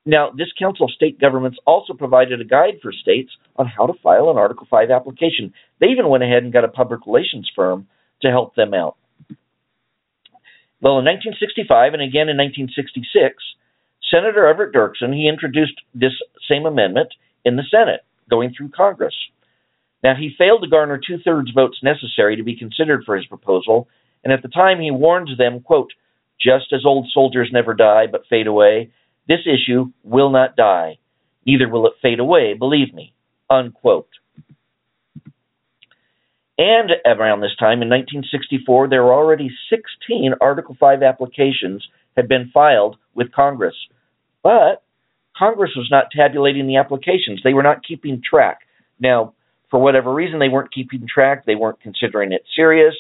Now, 0.06 0.32
this 0.32 0.52
Council 0.60 0.86
of 0.86 0.92
State 0.92 1.20
Governments 1.20 1.58
also 1.66 1.94
provided 1.94 2.42
a 2.42 2.46
guide 2.46 2.80
for 2.82 2.92
states 2.92 3.32
on 3.56 3.68
how 3.68 3.88
to 3.88 3.94
file 4.04 4.30
an 4.30 4.38
Article 4.38 4.68
5 4.70 4.92
application. 4.92 5.54
They 5.80 5.88
even 5.88 6.10
went 6.10 6.24
ahead 6.24 6.44
and 6.44 6.52
got 6.52 6.66
a 6.66 6.68
public 6.68 7.06
relations 7.06 7.50
firm 7.56 7.88
to 8.22 8.30
help 8.30 8.56
them 8.56 8.74
out. 8.74 8.98
Well, 10.82 11.00
in 11.00 11.06
1965 11.06 11.94
and 11.94 12.04
again 12.04 12.28
in 12.28 12.36
1966, 12.36 13.40
Senator 14.12 14.46
Everett 14.46 14.76
Dirksen, 14.76 15.14
he 15.14 15.30
introduced 15.30 15.80
this 15.96 16.12
same 16.50 16.66
amendment 16.66 17.14
in 17.46 17.56
the 17.56 17.64
Senate, 17.72 18.02
going 18.30 18.54
through 18.56 18.70
Congress. 18.76 19.16
Now, 20.04 20.16
he 20.16 20.36
failed 20.38 20.64
to 20.64 20.70
garner 20.70 21.00
two 21.00 21.20
thirds 21.24 21.52
votes 21.52 21.80
necessary 21.82 22.36
to 22.36 22.44
be 22.44 22.58
considered 22.58 23.04
for 23.06 23.16
his 23.16 23.26
proposal, 23.26 23.88
and 24.24 24.34
at 24.34 24.42
the 24.42 24.48
time 24.48 24.80
he 24.80 24.92
warned 24.92 25.30
them, 25.38 25.60
quote, 25.60 25.92
just 26.40 26.74
as 26.74 26.86
old 26.86 27.08
soldiers 27.14 27.50
never 27.52 27.74
die 27.74 28.08
but 28.12 28.28
fade 28.30 28.48
away, 28.48 28.92
this 29.28 29.42
issue 29.46 29.92
will 30.04 30.30
not 30.30 30.56
die. 30.56 30.98
Neither 31.46 31.70
will 31.70 31.88
it 31.88 31.94
fade 32.02 32.20
away, 32.20 32.54
believe 32.54 32.94
me. 32.94 33.14
Unquote. 33.50 34.10
And 36.58 36.92
around 37.06 37.42
this 37.42 37.56
time, 37.60 37.82
in 37.82 37.90
1964, 37.90 38.88
there 38.88 39.04
were 39.04 39.14
already 39.14 39.50
16 39.70 40.36
Article 40.40 40.78
5 40.80 41.02
applications 41.02 41.86
had 42.16 42.28
been 42.28 42.52
filed 42.54 42.98
with 43.16 43.32
Congress. 43.32 43.76
But 44.44 44.84
Congress 45.38 45.72
was 45.76 45.88
not 45.90 46.12
tabulating 46.16 46.68
the 46.68 46.78
applications. 46.78 47.42
They 47.44 47.54
were 47.54 47.64
not 47.64 47.86
keeping 47.86 48.22
track. 48.28 48.60
Now, 49.00 49.34
for 49.72 49.82
whatever 49.82 50.14
reason, 50.14 50.38
they 50.40 50.50
weren't 50.50 50.74
keeping 50.74 51.08
track. 51.12 51.46
They 51.46 51.56
weren't 51.56 51.82
considering 51.82 52.32
it 52.32 52.44
serious. 52.56 52.94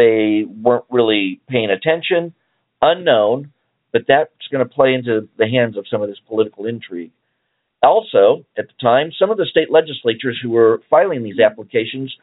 They 0.00 0.44
weren't 0.46 0.86
really 0.90 1.40
paying 1.48 1.70
attention. 1.70 2.34
Unknown 2.80 3.52
but 3.92 4.02
that's 4.06 4.30
going 4.50 4.66
to 4.66 4.72
play 4.72 4.94
into 4.94 5.28
the 5.38 5.48
hands 5.48 5.76
of 5.76 5.86
some 5.90 6.02
of 6.02 6.08
this 6.08 6.20
political 6.28 6.66
intrigue. 6.66 7.12
Also, 7.82 8.44
at 8.58 8.66
the 8.68 8.74
time, 8.80 9.10
some 9.18 9.30
of 9.30 9.36
the 9.36 9.46
state 9.50 9.70
legislatures 9.70 10.38
who 10.42 10.50
were 10.50 10.82
filing 10.90 11.22
these 11.22 11.40
applications, 11.40 12.14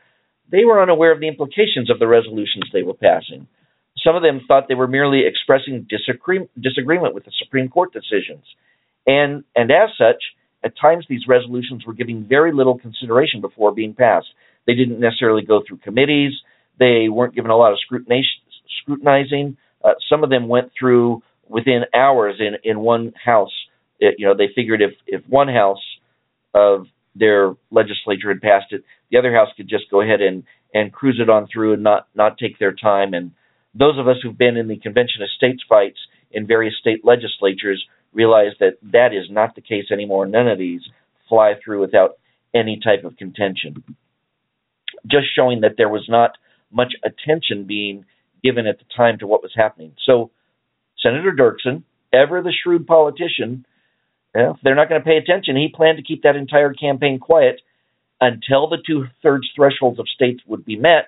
they 0.52 0.66
were 0.66 0.82
unaware 0.82 1.12
of 1.12 1.20
the 1.20 1.28
implications 1.28 1.90
of 1.90 2.00
the 2.00 2.08
resolutions 2.08 2.66
they 2.72 2.84
were 2.84 2.94
passing. 2.94 3.48
Some 4.06 4.16
of 4.16 4.22
them 4.22 4.42
thought 4.48 4.66
they 4.68 4.76
were 4.76 4.88
merely 4.88 5.24
expressing 5.26 5.88
disagree- 5.90 6.48
disagreement 6.60 7.16
with 7.16 7.26
the 7.26 7.32
Supreme 7.44 7.70
Court 7.70 7.92
decisions. 7.92 8.46
And, 9.08 9.44
and 9.56 9.72
as 9.72 9.90
such, 9.98 10.22
at 10.64 10.78
times 10.80 11.06
these 11.10 11.28
resolutions 11.28 11.86
were 11.86 11.94
given 11.94 12.28
very 12.28 12.54
little 12.54 12.78
consideration 12.78 13.42
before 13.42 13.74
being 13.74 13.94
passed. 13.94 14.28
They 14.68 14.76
didn't 14.76 15.00
necessarily 15.00 15.44
go 15.44 15.64
through 15.68 15.78
committees. 15.78 16.34
They 16.80 17.10
weren't 17.10 17.36
given 17.36 17.52
a 17.52 17.58
lot 17.58 17.74
of 17.74 17.80
scrutinizing. 17.80 19.58
Uh, 19.84 19.94
some 20.10 20.24
of 20.24 20.30
them 20.30 20.48
went 20.48 20.72
through 20.78 21.24
within 21.48 21.84
hours 21.94 22.36
in 22.40 22.58
in 22.64 22.80
one 22.80 23.14
house. 23.24 23.54
It, 24.00 24.16
you 24.20 24.28
know, 24.28 24.36
they 24.36 24.50
figured 24.54 24.82
if 24.82 24.92
if 25.08 25.22
one 25.28 25.48
house 25.48 25.82
of 26.54 26.88
their 27.16 27.56
legislature 27.72 28.30
had 28.30 28.42
passed 28.42 28.72
it, 28.72 28.84
the 29.12 29.18
other 29.18 29.34
house 29.34 29.50
could 29.58 29.68
just 29.68 29.90
go 29.90 30.02
ahead 30.02 30.22
and 30.22 30.44
and 30.74 30.92
cruise 30.92 31.20
it 31.22 31.30
on 31.30 31.48
through 31.52 31.74
and 31.74 31.84
not 31.84 32.08
not 32.16 32.38
take 32.38 32.60
their 32.60 32.74
time. 32.74 33.14
And 33.14 33.32
those 33.74 33.98
of 33.98 34.08
us 34.08 34.18
who've 34.22 34.38
been 34.38 34.58
in 34.58 34.68
the 34.68 34.78
convention 34.78 35.22
of 35.22 35.30
states 35.30 35.64
fights 35.68 36.00
in 36.32 36.48
various 36.48 36.76
state 36.80 37.06
legislatures 37.06 37.84
realize 38.14 38.52
that 38.60 38.78
that 38.92 39.14
is 39.14 39.30
not 39.30 39.56
the 39.56 39.62
case 39.62 39.86
anymore. 39.92 40.26
None 40.26 40.48
of 40.48 40.58
these 40.58 40.82
fly 41.30 41.54
through 41.64 41.82
without 41.82 42.18
any 42.54 42.80
type 42.84 43.04
of 43.04 43.18
contention. 43.18 43.84
Just 45.06 45.28
showing 45.36 45.62
that 45.62 45.76
there 45.78 45.90
was 45.90 46.06
not 46.10 46.32
much 46.72 46.94
attention 47.04 47.66
being 47.66 48.06
given 48.44 48.68
at 48.68 48.80
the 48.80 48.86
time 48.96 49.18
to 49.20 49.28
what 49.28 49.42
was 49.42 49.54
happening. 49.56 49.94
So 50.06 50.32
Senator 51.02 51.32
Dirksen, 51.32 51.84
ever 52.14 52.42
the 52.42 52.54
shrewd 52.64 52.88
politician, 52.88 53.66
well, 54.34 54.60
they're 54.64 54.76
not 54.76 54.90
going 54.90 55.02
to 55.02 55.06
pay 55.06 55.18
attention. 55.18 55.56
He 55.56 55.70
planned 55.74 55.98
to 55.98 56.04
keep 56.04 56.24
that 56.24 56.36
entire 56.36 56.74
campaign 56.74 57.20
quiet 57.20 57.62
until 58.22 58.68
the 58.68 58.78
two 58.86 59.06
thirds 59.22 59.48
thresholds 59.56 60.00
of 60.00 60.08
states 60.08 60.42
would 60.48 60.66
be 60.66 60.76
met. 60.76 61.08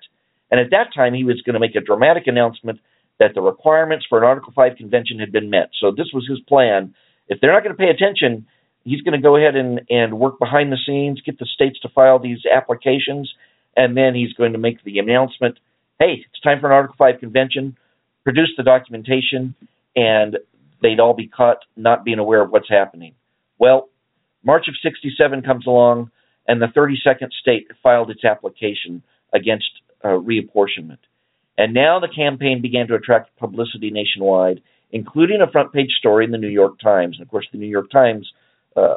And 0.51 0.59
at 0.59 0.71
that 0.71 0.93
time, 0.95 1.13
he 1.13 1.23
was 1.23 1.41
going 1.45 1.53
to 1.53 1.59
make 1.59 1.75
a 1.75 1.81
dramatic 1.81 2.23
announcement 2.27 2.79
that 3.19 3.35
the 3.35 3.41
requirements 3.41 4.05
for 4.07 4.17
an 4.17 4.23
Article 4.23 4.53
5 4.55 4.77
convention 4.77 5.19
had 5.19 5.31
been 5.31 5.49
met. 5.49 5.69
So 5.79 5.91
this 5.91 6.07
was 6.13 6.27
his 6.27 6.39
plan. 6.47 6.95
If 7.27 7.39
they're 7.39 7.53
not 7.53 7.63
going 7.63 7.75
to 7.75 7.79
pay 7.79 7.89
attention, 7.89 8.47
he's 8.83 9.01
going 9.01 9.19
to 9.19 9.21
go 9.21 9.35
ahead 9.35 9.55
and, 9.55 9.81
and 9.89 10.19
work 10.19 10.39
behind 10.39 10.71
the 10.71 10.77
scenes, 10.85 11.21
get 11.21 11.37
the 11.37 11.45
states 11.45 11.79
to 11.81 11.89
file 11.89 12.17
these 12.17 12.39
applications, 12.51 13.31
and 13.79 13.95
then 13.95 14.13
he's 14.13 14.33
going 14.33 14.51
to 14.51 14.59
make 14.59 14.83
the 14.83 14.99
announcement 14.99 15.57
hey, 15.99 16.25
it's 16.25 16.41
time 16.41 16.61
for 16.61 16.67
an 16.67 16.73
Article 16.73 16.95
5 16.97 17.19
convention, 17.19 17.77
produce 18.23 18.51
the 18.55 18.63
documentation, 18.63 19.53
and 19.97 20.37
they'd 20.81 20.99
all 20.99 21.13
be 21.13 21.27
caught 21.27 21.57
not 21.75 22.05
being 22.05 22.19
aware 22.19 22.41
of 22.41 22.51
what's 22.51 22.69
happening. 22.69 23.13
Well, 23.57 23.89
March 24.41 24.69
of 24.69 24.75
67 24.81 25.41
comes 25.41 25.67
along, 25.67 26.11
and 26.47 26.61
the 26.61 26.67
32nd 26.67 27.31
state 27.33 27.67
filed 27.83 28.09
its 28.09 28.23
application 28.23 29.03
against 29.33 29.69
uh, 30.03 30.07
reapportionment. 30.07 30.99
And 31.57 31.73
now 31.73 31.99
the 31.99 32.07
campaign 32.07 32.61
began 32.61 32.87
to 32.87 32.95
attract 32.95 33.35
publicity 33.37 33.91
nationwide, 33.91 34.61
including 34.91 35.41
a 35.41 35.51
front 35.51 35.73
page 35.73 35.91
story 35.99 36.23
in 36.23 36.31
the 36.31 36.37
New 36.37 36.47
York 36.47 36.79
Times. 36.79 37.17
And 37.17 37.25
of 37.25 37.29
course, 37.29 37.47
the 37.51 37.57
New 37.57 37.67
York 37.67 37.91
Times, 37.91 38.31
uh, 38.77 38.95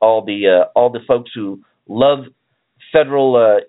all 0.00 0.24
the 0.24 0.46
uh, 0.46 0.78
all 0.78 0.90
the 0.90 1.00
folks 1.08 1.32
who 1.34 1.64
love 1.88 2.20
federal 2.92 3.34
uh, 3.34 3.64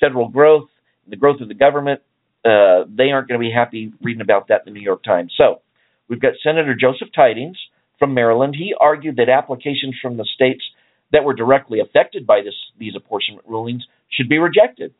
federal 0.00 0.28
growth, 0.28 0.68
the 1.08 1.16
growth 1.16 1.40
of 1.40 1.48
the 1.48 1.54
government, 1.54 2.00
uh, 2.44 2.84
they 2.88 3.10
aren't 3.10 3.28
going 3.28 3.40
to 3.40 3.44
be 3.44 3.52
happy 3.52 3.92
reading 4.02 4.20
about 4.20 4.48
that 4.48 4.62
in 4.66 4.72
the 4.72 4.78
New 4.78 4.84
York 4.84 5.02
Times. 5.02 5.32
So 5.36 5.62
we've 6.08 6.20
got 6.20 6.32
Senator 6.42 6.74
Joseph 6.74 7.08
Tydings 7.16 7.56
from 7.98 8.14
Maryland. 8.14 8.54
He 8.56 8.74
argued 8.78 9.16
that 9.16 9.28
applications 9.28 9.96
from 10.00 10.16
the 10.16 10.26
states 10.34 10.62
that 11.12 11.24
were 11.24 11.34
directly 11.34 11.80
affected 11.80 12.26
by 12.26 12.42
this, 12.42 12.54
these 12.78 12.94
apportionment 12.96 13.46
rulings 13.48 13.84
should 14.10 14.28
be 14.28 14.38
rejected. 14.38 14.94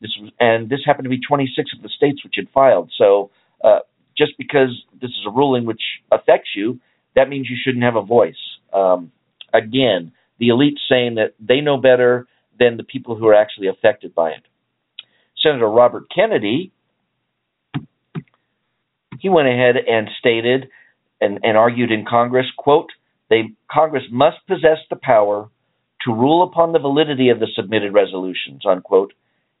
This 0.00 0.10
was, 0.20 0.32
and 0.40 0.68
this 0.68 0.80
happened 0.84 1.04
to 1.04 1.10
be 1.10 1.20
26 1.20 1.70
of 1.76 1.82
the 1.82 1.88
states 1.88 2.24
which 2.24 2.34
had 2.36 2.48
filed. 2.52 2.90
So 2.98 3.30
uh, 3.62 3.80
just 4.16 4.32
because 4.36 4.70
this 5.00 5.10
is 5.10 5.24
a 5.26 5.30
ruling 5.30 5.64
which 5.64 5.82
affects 6.10 6.50
you, 6.56 6.80
that 7.14 7.28
means 7.28 7.48
you 7.48 7.56
shouldn't 7.62 7.84
have 7.84 7.96
a 7.96 8.02
voice. 8.02 8.34
Um, 8.72 9.12
again, 9.52 10.12
the 10.38 10.48
elite 10.48 10.78
saying 10.88 11.16
that 11.16 11.34
they 11.38 11.60
know 11.60 11.76
better 11.76 12.26
than 12.58 12.76
the 12.76 12.84
people 12.84 13.16
who 13.16 13.26
are 13.26 13.34
actually 13.34 13.68
affected 13.68 14.14
by 14.14 14.30
it. 14.30 14.42
Senator 15.42 15.68
Robert 15.68 16.04
Kennedy, 16.14 16.72
he 19.18 19.28
went 19.28 19.48
ahead 19.48 19.76
and 19.76 20.08
stated 20.18 20.68
and, 21.20 21.40
and 21.42 21.56
argued 21.56 21.90
in 21.90 22.04
Congress, 22.08 22.46
quote, 22.56 22.90
they, 23.30 23.50
Congress 23.70 24.04
must 24.10 24.38
possess 24.46 24.78
the 24.90 24.98
power 25.00 25.48
to 26.04 26.12
rule 26.12 26.42
upon 26.42 26.72
the 26.72 26.78
validity 26.78 27.28
of 27.28 27.38
the 27.38 27.46
submitted 27.54 27.94
resolutions, 27.94 28.62
unquote. 28.68 29.12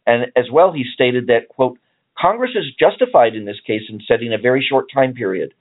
And 0.06 0.26
as 0.36 0.46
well, 0.52 0.72
he 0.72 0.84
stated 0.92 1.28
that, 1.28 1.48
quote, 1.48 1.78
Congress 2.18 2.50
is 2.54 2.74
justified 2.78 3.34
in 3.34 3.44
this 3.44 3.60
case 3.66 3.82
in 3.88 4.00
setting 4.06 4.32
a 4.32 4.38
very 4.38 4.64
short 4.68 4.86
time 4.92 5.14
period, 5.14 5.54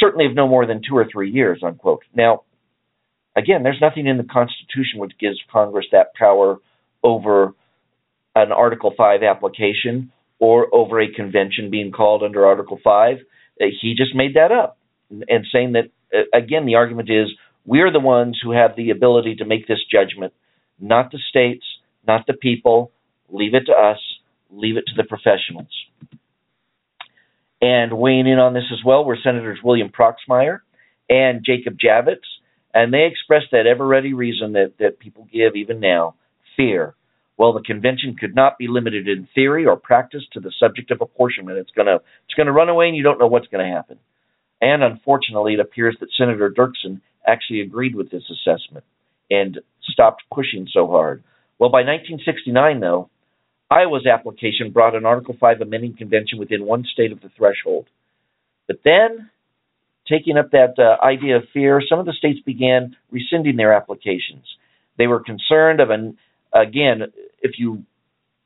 certainly 0.00 0.26
of 0.26 0.34
no 0.34 0.48
more 0.48 0.66
than 0.66 0.80
two 0.86 0.96
or 0.96 1.06
three 1.10 1.30
years, 1.30 1.62
unquote. 1.62 2.02
Now, 2.14 2.42
again, 3.36 3.62
there's 3.62 3.80
nothing 3.80 4.06
in 4.06 4.16
the 4.16 4.24
Constitution 4.24 4.98
which 4.98 5.12
gives 5.20 5.38
Congress 5.50 5.86
that 5.92 6.14
power 6.14 6.58
over 7.02 7.54
an 8.34 8.52
Article 8.52 8.92
5 8.96 9.22
application 9.22 10.12
or 10.38 10.74
over 10.74 11.00
a 11.00 11.12
convention 11.12 11.70
being 11.70 11.92
called 11.92 12.22
under 12.22 12.46
Article 12.46 12.78
5. 12.82 13.16
Uh, 13.60 13.64
he 13.80 13.94
just 13.96 14.14
made 14.14 14.34
that 14.34 14.50
up 14.50 14.78
and 15.10 15.46
saying 15.52 15.72
that, 15.72 15.90
uh, 16.12 16.36
again, 16.36 16.66
the 16.66 16.74
argument 16.74 17.10
is 17.10 17.28
we're 17.64 17.92
the 17.92 18.00
ones 18.00 18.40
who 18.42 18.52
have 18.52 18.74
the 18.76 18.90
ability 18.90 19.36
to 19.36 19.44
make 19.44 19.68
this 19.68 19.78
judgment, 19.90 20.32
not 20.80 21.12
the 21.12 21.18
states, 21.30 21.64
not 22.06 22.26
the 22.26 22.32
people. 22.32 22.90
Leave 23.28 23.54
it 23.54 23.66
to 23.66 23.72
us, 23.72 23.98
leave 24.50 24.76
it 24.76 24.84
to 24.86 24.92
the 24.96 25.04
professionals. 25.04 25.70
And 27.60 27.96
weighing 27.96 28.26
in 28.26 28.40
on 28.40 28.54
this 28.54 28.64
as 28.72 28.84
well 28.84 29.04
were 29.04 29.16
Senators 29.22 29.60
William 29.62 29.90
Proxmire 29.90 30.60
and 31.08 31.44
Jacob 31.44 31.76
Javits, 31.78 32.26
and 32.74 32.92
they 32.92 33.04
expressed 33.04 33.52
that 33.52 33.66
ever 33.66 33.86
ready 33.86 34.14
reason 34.14 34.54
that, 34.54 34.72
that 34.80 34.98
people 34.98 35.28
give 35.32 35.54
even 35.54 35.78
now 35.78 36.16
fear. 36.56 36.94
Well, 37.36 37.52
the 37.52 37.62
convention 37.62 38.16
could 38.18 38.34
not 38.34 38.58
be 38.58 38.68
limited 38.68 39.08
in 39.08 39.28
theory 39.34 39.66
or 39.66 39.76
practice 39.76 40.22
to 40.32 40.40
the 40.40 40.52
subject 40.60 40.90
of 40.90 41.00
apportionment. 41.00 41.58
It's 41.58 41.70
gonna 41.70 41.96
it's 41.96 42.34
gonna 42.36 42.52
run 42.52 42.68
away 42.68 42.88
and 42.88 42.96
you 42.96 43.02
don't 43.02 43.18
know 43.18 43.26
what's 43.26 43.48
gonna 43.48 43.68
happen. 43.68 43.98
And 44.60 44.82
unfortunately, 44.82 45.54
it 45.54 45.60
appears 45.60 45.96
that 46.00 46.12
Senator 46.16 46.50
Dirksen 46.50 47.00
actually 47.26 47.60
agreed 47.60 47.94
with 47.94 48.10
this 48.10 48.30
assessment 48.30 48.84
and 49.30 49.58
stopped 49.82 50.22
pushing 50.32 50.68
so 50.72 50.86
hard. 50.86 51.24
Well, 51.58 51.70
by 51.70 51.78
1969, 51.78 52.80
though, 52.80 53.08
Iowa's 53.70 54.06
application 54.06 54.70
brought 54.70 54.94
an 54.94 55.06
Article 55.06 55.36
5 55.38 55.60
amending 55.62 55.96
convention 55.96 56.38
within 56.38 56.66
one 56.66 56.84
state 56.84 57.12
of 57.12 57.20
the 57.20 57.30
threshold. 57.36 57.86
But 58.68 58.80
then, 58.84 59.30
taking 60.08 60.36
up 60.36 60.50
that 60.50 60.74
uh, 60.78 61.02
idea 61.04 61.36
of 61.38 61.44
fear, 61.52 61.82
some 61.88 61.98
of 61.98 62.06
the 62.06 62.12
states 62.12 62.40
began 62.44 62.96
rescinding 63.10 63.56
their 63.56 63.72
applications. 63.72 64.44
They 64.98 65.06
were 65.06 65.20
concerned 65.20 65.80
of 65.80 65.90
an, 65.90 66.18
again, 66.54 67.02
if 67.40 67.52
you 67.58 67.84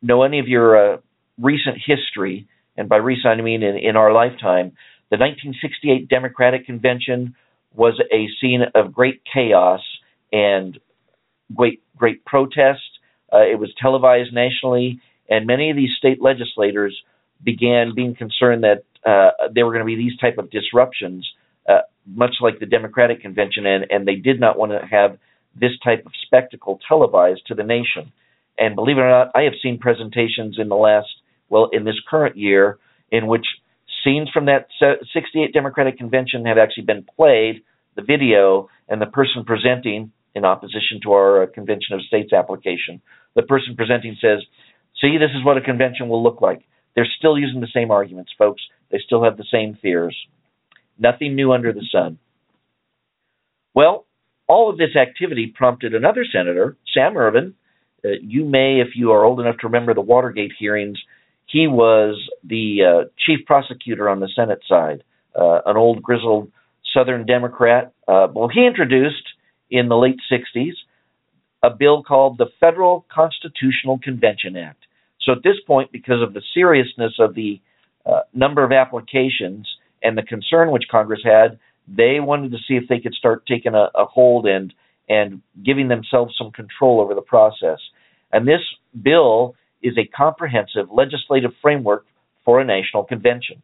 know 0.02 0.22
any 0.22 0.38
of 0.38 0.48
your 0.48 0.94
uh, 0.94 0.96
recent 1.40 1.76
history, 1.84 2.48
and 2.76 2.88
by 2.88 2.96
recent 2.96 3.26
I 3.26 3.42
mean 3.42 3.62
in, 3.62 3.76
in 3.76 3.96
our 3.96 4.12
lifetime, 4.12 4.72
the 5.10 5.18
1968 5.18 6.08
Democratic 6.08 6.66
Convention 6.66 7.34
was 7.74 8.00
a 8.12 8.28
scene 8.40 8.62
of 8.74 8.92
great 8.92 9.22
chaos 9.32 9.80
and 10.32 10.78
great 11.54 11.82
great 11.96 12.24
protest. 12.24 12.80
Uh, 13.32 13.38
it 13.38 13.58
was 13.58 13.72
televised 13.80 14.32
nationally, 14.32 15.00
and 15.28 15.46
many 15.46 15.70
of 15.70 15.76
these 15.76 15.90
state 15.98 16.20
legislators 16.20 16.96
began 17.42 17.94
being 17.94 18.14
concerned 18.14 18.64
that 18.64 18.84
uh, 19.04 19.48
there 19.52 19.66
were 19.66 19.72
going 19.72 19.84
to 19.84 19.86
be 19.86 19.96
these 19.96 20.18
type 20.18 20.38
of 20.38 20.50
disruptions, 20.50 21.26
uh, 21.68 21.80
much 22.06 22.36
like 22.40 22.58
the 22.58 22.66
Democratic 22.66 23.20
convention, 23.20 23.66
and, 23.66 23.86
and 23.90 24.06
they 24.06 24.16
did 24.16 24.40
not 24.40 24.58
want 24.58 24.72
to 24.72 24.84
have 24.86 25.18
this 25.58 25.72
type 25.82 26.04
of 26.06 26.12
spectacle 26.24 26.78
televised 26.86 27.46
to 27.46 27.54
the 27.54 27.62
nation. 27.62 28.12
And 28.58 28.74
believe 28.74 28.96
it 28.96 29.00
or 29.00 29.10
not, 29.10 29.30
I 29.34 29.42
have 29.42 29.52
seen 29.62 29.78
presentations 29.78 30.56
in 30.58 30.68
the 30.68 30.76
last, 30.76 31.08
well, 31.48 31.68
in 31.72 31.84
this 31.84 32.00
current 32.08 32.36
year, 32.36 32.78
in 33.10 33.26
which 33.26 33.46
scenes 34.04 34.30
from 34.32 34.46
that 34.46 34.68
68 35.12 35.52
Democratic 35.52 35.98
convention 35.98 36.44
have 36.46 36.58
actually 36.58 36.84
been 36.84 37.04
played, 37.16 37.62
the 37.96 38.02
video, 38.02 38.68
and 38.88 39.00
the 39.00 39.06
person 39.06 39.44
presenting, 39.44 40.12
in 40.36 40.44
opposition 40.44 41.00
to 41.02 41.12
our 41.12 41.42
uh, 41.42 41.46
Convention 41.46 41.94
of 41.94 42.02
States 42.02 42.32
application, 42.32 43.00
the 43.34 43.42
person 43.42 43.74
presenting 43.74 44.16
says, 44.20 44.40
See, 45.00 45.16
this 45.18 45.30
is 45.34 45.44
what 45.44 45.56
a 45.56 45.62
convention 45.62 46.08
will 46.08 46.22
look 46.22 46.40
like. 46.40 46.62
They're 46.94 47.08
still 47.18 47.38
using 47.38 47.60
the 47.60 47.68
same 47.74 47.90
arguments, 47.90 48.32
folks. 48.38 48.62
They 48.90 48.98
still 49.04 49.24
have 49.24 49.36
the 49.36 49.46
same 49.50 49.78
fears. 49.80 50.16
Nothing 50.98 51.34
new 51.34 51.52
under 51.52 51.72
the 51.72 51.84
sun. 51.90 52.18
Well, 53.74 54.05
all 54.48 54.70
of 54.70 54.78
this 54.78 54.96
activity 54.96 55.52
prompted 55.54 55.94
another 55.94 56.24
senator, 56.30 56.76
Sam 56.94 57.16
Ervin. 57.16 57.54
Uh, 58.04 58.10
you 58.22 58.44
may, 58.44 58.80
if 58.80 58.94
you 58.94 59.12
are 59.12 59.24
old 59.24 59.40
enough 59.40 59.58
to 59.58 59.66
remember 59.66 59.94
the 59.94 60.00
Watergate 60.00 60.52
hearings, 60.58 60.98
he 61.46 61.66
was 61.66 62.20
the 62.44 62.78
uh, 62.82 63.08
chief 63.24 63.46
prosecutor 63.46 64.08
on 64.08 64.20
the 64.20 64.28
Senate 64.34 64.60
side, 64.68 65.02
uh, 65.38 65.60
an 65.66 65.76
old 65.76 66.02
grizzled 66.02 66.50
Southern 66.94 67.26
Democrat. 67.26 67.92
Uh, 68.06 68.28
well, 68.32 68.48
he 68.48 68.66
introduced 68.66 69.24
in 69.70 69.88
the 69.88 69.96
late 69.96 70.18
60s 70.30 70.74
a 71.62 71.70
bill 71.70 72.02
called 72.02 72.38
the 72.38 72.46
Federal 72.60 73.06
Constitutional 73.12 73.98
Convention 73.98 74.56
Act. 74.56 74.84
So 75.20 75.32
at 75.32 75.42
this 75.42 75.56
point, 75.66 75.90
because 75.90 76.22
of 76.22 76.34
the 76.34 76.42
seriousness 76.54 77.14
of 77.18 77.34
the 77.34 77.60
uh, 78.04 78.20
number 78.32 78.62
of 78.62 78.70
applications 78.70 79.66
and 80.02 80.16
the 80.16 80.22
concern 80.22 80.70
which 80.70 80.84
Congress 80.90 81.22
had, 81.24 81.58
they 81.88 82.20
wanted 82.20 82.52
to 82.52 82.58
see 82.66 82.74
if 82.74 82.88
they 82.88 83.00
could 83.00 83.14
start 83.14 83.46
taking 83.46 83.74
a, 83.74 83.88
a 83.94 84.04
hold 84.04 84.46
and 84.46 84.72
and 85.08 85.40
giving 85.64 85.88
themselves 85.88 86.34
some 86.36 86.50
control 86.50 87.00
over 87.00 87.14
the 87.14 87.22
process. 87.22 87.78
And 88.32 88.46
this 88.46 88.60
bill 89.00 89.54
is 89.82 89.96
a 89.96 90.06
comprehensive 90.06 90.88
legislative 90.90 91.52
framework 91.62 92.06
for 92.44 92.60
a 92.60 92.64
national 92.64 93.04
convention. 93.04 93.62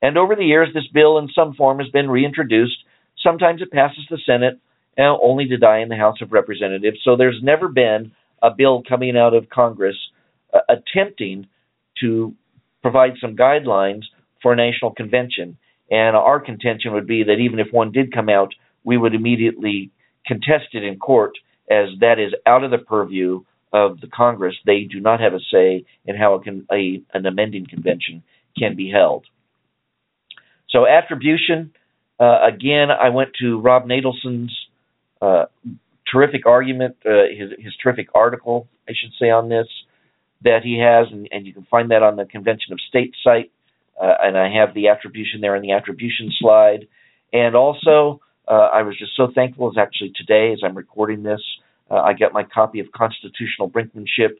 And 0.00 0.16
over 0.16 0.34
the 0.34 0.44
years, 0.44 0.68
this 0.72 0.86
bill 0.92 1.18
in 1.18 1.28
some 1.34 1.54
form 1.54 1.78
has 1.78 1.88
been 1.88 2.08
reintroduced. 2.08 2.78
Sometimes 3.22 3.60
it 3.60 3.70
passes 3.70 4.04
the 4.10 4.18
Senate, 4.24 4.58
uh, 4.98 5.16
only 5.22 5.46
to 5.48 5.58
die 5.58 5.80
in 5.80 5.90
the 5.90 5.96
House 5.96 6.20
of 6.22 6.32
Representatives. 6.32 6.98
So 7.04 7.16
there's 7.16 7.40
never 7.42 7.68
been 7.68 8.12
a 8.42 8.50
bill 8.50 8.82
coming 8.88 9.16
out 9.16 9.34
of 9.34 9.48
Congress 9.50 9.96
uh, 10.52 10.60
attempting 10.68 11.46
to 12.00 12.34
provide 12.82 13.12
some 13.20 13.36
guidelines 13.36 14.02
for 14.42 14.52
a 14.52 14.56
national 14.56 14.92
convention. 14.92 15.56
And 15.92 16.16
our 16.16 16.40
contention 16.40 16.94
would 16.94 17.06
be 17.06 17.22
that 17.24 17.38
even 17.38 17.60
if 17.60 17.66
one 17.70 17.92
did 17.92 18.14
come 18.14 18.30
out, 18.30 18.54
we 18.82 18.96
would 18.96 19.14
immediately 19.14 19.90
contest 20.26 20.68
it 20.72 20.82
in 20.82 20.98
court, 20.98 21.32
as 21.70 21.88
that 22.00 22.18
is 22.18 22.32
out 22.46 22.64
of 22.64 22.70
the 22.70 22.78
purview 22.78 23.42
of 23.74 24.00
the 24.00 24.06
Congress. 24.08 24.54
They 24.64 24.84
do 24.90 25.00
not 25.00 25.20
have 25.20 25.34
a 25.34 25.38
say 25.52 25.84
in 26.06 26.16
how 26.16 26.34
a, 26.34 26.74
a, 26.74 27.02
an 27.12 27.26
amending 27.26 27.66
convention 27.66 28.22
can 28.58 28.74
be 28.74 28.90
held. 28.90 29.26
So, 30.70 30.86
attribution, 30.86 31.72
uh, 32.18 32.38
again, 32.42 32.88
I 32.90 33.10
went 33.10 33.30
to 33.40 33.60
Rob 33.60 33.86
Natelson's 33.86 34.56
uh, 35.20 35.44
terrific 36.10 36.46
argument, 36.46 36.96
uh, 37.04 37.28
his, 37.30 37.50
his 37.58 37.74
terrific 37.82 38.08
article, 38.14 38.66
I 38.88 38.92
should 38.98 39.12
say, 39.20 39.28
on 39.28 39.50
this 39.50 39.66
that 40.42 40.60
he 40.64 40.78
has, 40.78 41.06
and, 41.12 41.28
and 41.30 41.46
you 41.46 41.52
can 41.52 41.66
find 41.70 41.90
that 41.90 42.02
on 42.02 42.16
the 42.16 42.24
Convention 42.24 42.72
of 42.72 42.80
States 42.88 43.16
site. 43.22 43.52
Uh, 44.02 44.14
and 44.20 44.36
I 44.36 44.52
have 44.52 44.74
the 44.74 44.88
attribution 44.88 45.40
there 45.40 45.54
in 45.54 45.62
the 45.62 45.72
attribution 45.72 46.32
slide. 46.40 46.88
And 47.32 47.54
also, 47.54 48.20
uh, 48.48 48.68
I 48.72 48.82
was 48.82 48.98
just 48.98 49.12
so 49.16 49.28
thankful 49.32 49.68
as 49.68 49.78
actually 49.78 50.12
today, 50.16 50.52
as 50.52 50.58
I'm 50.64 50.76
recording 50.76 51.22
this, 51.22 51.40
uh, 51.88 52.00
I 52.00 52.12
got 52.14 52.32
my 52.32 52.42
copy 52.42 52.80
of 52.80 52.90
Constitutional 52.90 53.70
Brinkmanship. 53.70 54.38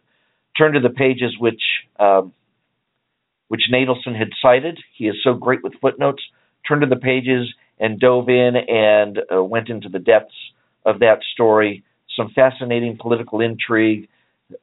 Turned 0.58 0.74
to 0.74 0.80
the 0.80 0.90
pages 0.90 1.36
which 1.38 1.62
um, 1.98 2.32
which 3.48 3.62
Natelson 3.72 4.18
had 4.18 4.30
cited. 4.40 4.78
He 4.96 5.06
is 5.06 5.16
so 5.22 5.34
great 5.34 5.62
with 5.62 5.74
footnotes. 5.80 6.22
Turned 6.66 6.82
to 6.82 6.88
the 6.88 6.96
pages 6.96 7.52
and 7.78 8.00
dove 8.00 8.28
in 8.28 8.56
and 8.56 9.20
uh, 9.32 9.44
went 9.44 9.68
into 9.68 9.88
the 9.88 9.98
depths 9.98 10.34
of 10.84 10.98
that 11.00 11.18
story. 11.34 11.84
Some 12.16 12.30
fascinating 12.34 12.98
political 13.00 13.40
intrigue. 13.40 14.08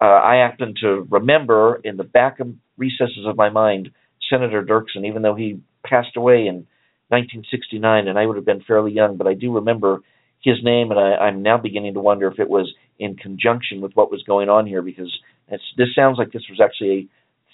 Uh, 0.01 0.05
I 0.05 0.35
happen 0.35 0.73
to 0.81 1.07
remember 1.09 1.79
in 1.83 1.97
the 1.97 2.03
back 2.03 2.39
of 2.39 2.53
recesses 2.77 3.25
of 3.25 3.38
my 3.38 3.49
mind 3.49 3.91
Senator 4.29 4.63
Dirksen, 4.63 5.05
even 5.05 5.21
though 5.21 5.35
he 5.35 5.61
passed 5.83 6.15
away 6.15 6.47
in 6.47 6.67
1969, 7.09 8.07
and 8.07 8.19
I 8.19 8.25
would 8.25 8.35
have 8.35 8.45
been 8.45 8.61
fairly 8.61 8.91
young, 8.91 9.17
but 9.17 9.27
I 9.27 9.33
do 9.33 9.55
remember 9.55 10.01
his 10.41 10.57
name, 10.63 10.91
and 10.91 10.99
I, 10.99 11.15
I'm 11.15 11.41
now 11.41 11.57
beginning 11.57 11.95
to 11.95 11.99
wonder 11.99 12.27
if 12.27 12.39
it 12.39 12.49
was 12.49 12.71
in 12.97 13.15
conjunction 13.15 13.81
with 13.81 13.93
what 13.93 14.11
was 14.11 14.23
going 14.23 14.49
on 14.49 14.67
here, 14.67 14.81
because 14.81 15.11
this 15.49 15.87
sounds 15.95 16.17
like 16.17 16.31
this 16.31 16.45
was 16.49 16.61
actually 16.63 16.89
a 16.89 17.07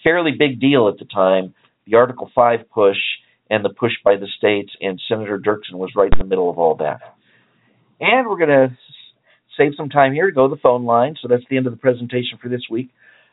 fairly 0.03 0.31
big 0.37 0.59
deal 0.59 0.89
at 0.89 0.99
the 0.99 1.05
time. 1.05 1.53
The 1.87 1.95
Article 1.95 2.29
5 2.33 2.69
push 2.73 2.97
and 3.49 3.63
the 3.63 3.69
push 3.69 3.93
by 4.03 4.17
the 4.17 4.27
states, 4.37 4.71
and 4.81 5.01
Senator 5.07 5.39
Dirksen 5.39 5.75
was 5.75 5.91
right 5.95 6.11
in 6.11 6.17
the 6.17 6.25
middle 6.25 6.49
of 6.49 6.57
all 6.57 6.75
that. 6.75 6.99
And 7.99 8.27
we're 8.27 8.37
going 8.37 8.69
to 8.69 8.77
save 9.57 9.73
some 9.77 9.89
time 9.89 10.13
here 10.13 10.25
to 10.25 10.31
go 10.33 10.49
to 10.49 10.55
the 10.55 10.61
phone 10.61 10.83
line, 10.83 11.15
so 11.21 11.27
that's 11.27 11.43
the 11.49 11.57
end 11.57 11.67
of 11.67 11.73
the 11.73 11.79
presentation 11.79 12.37
for 12.41 12.49
this 12.49 12.63
week. 12.69 12.89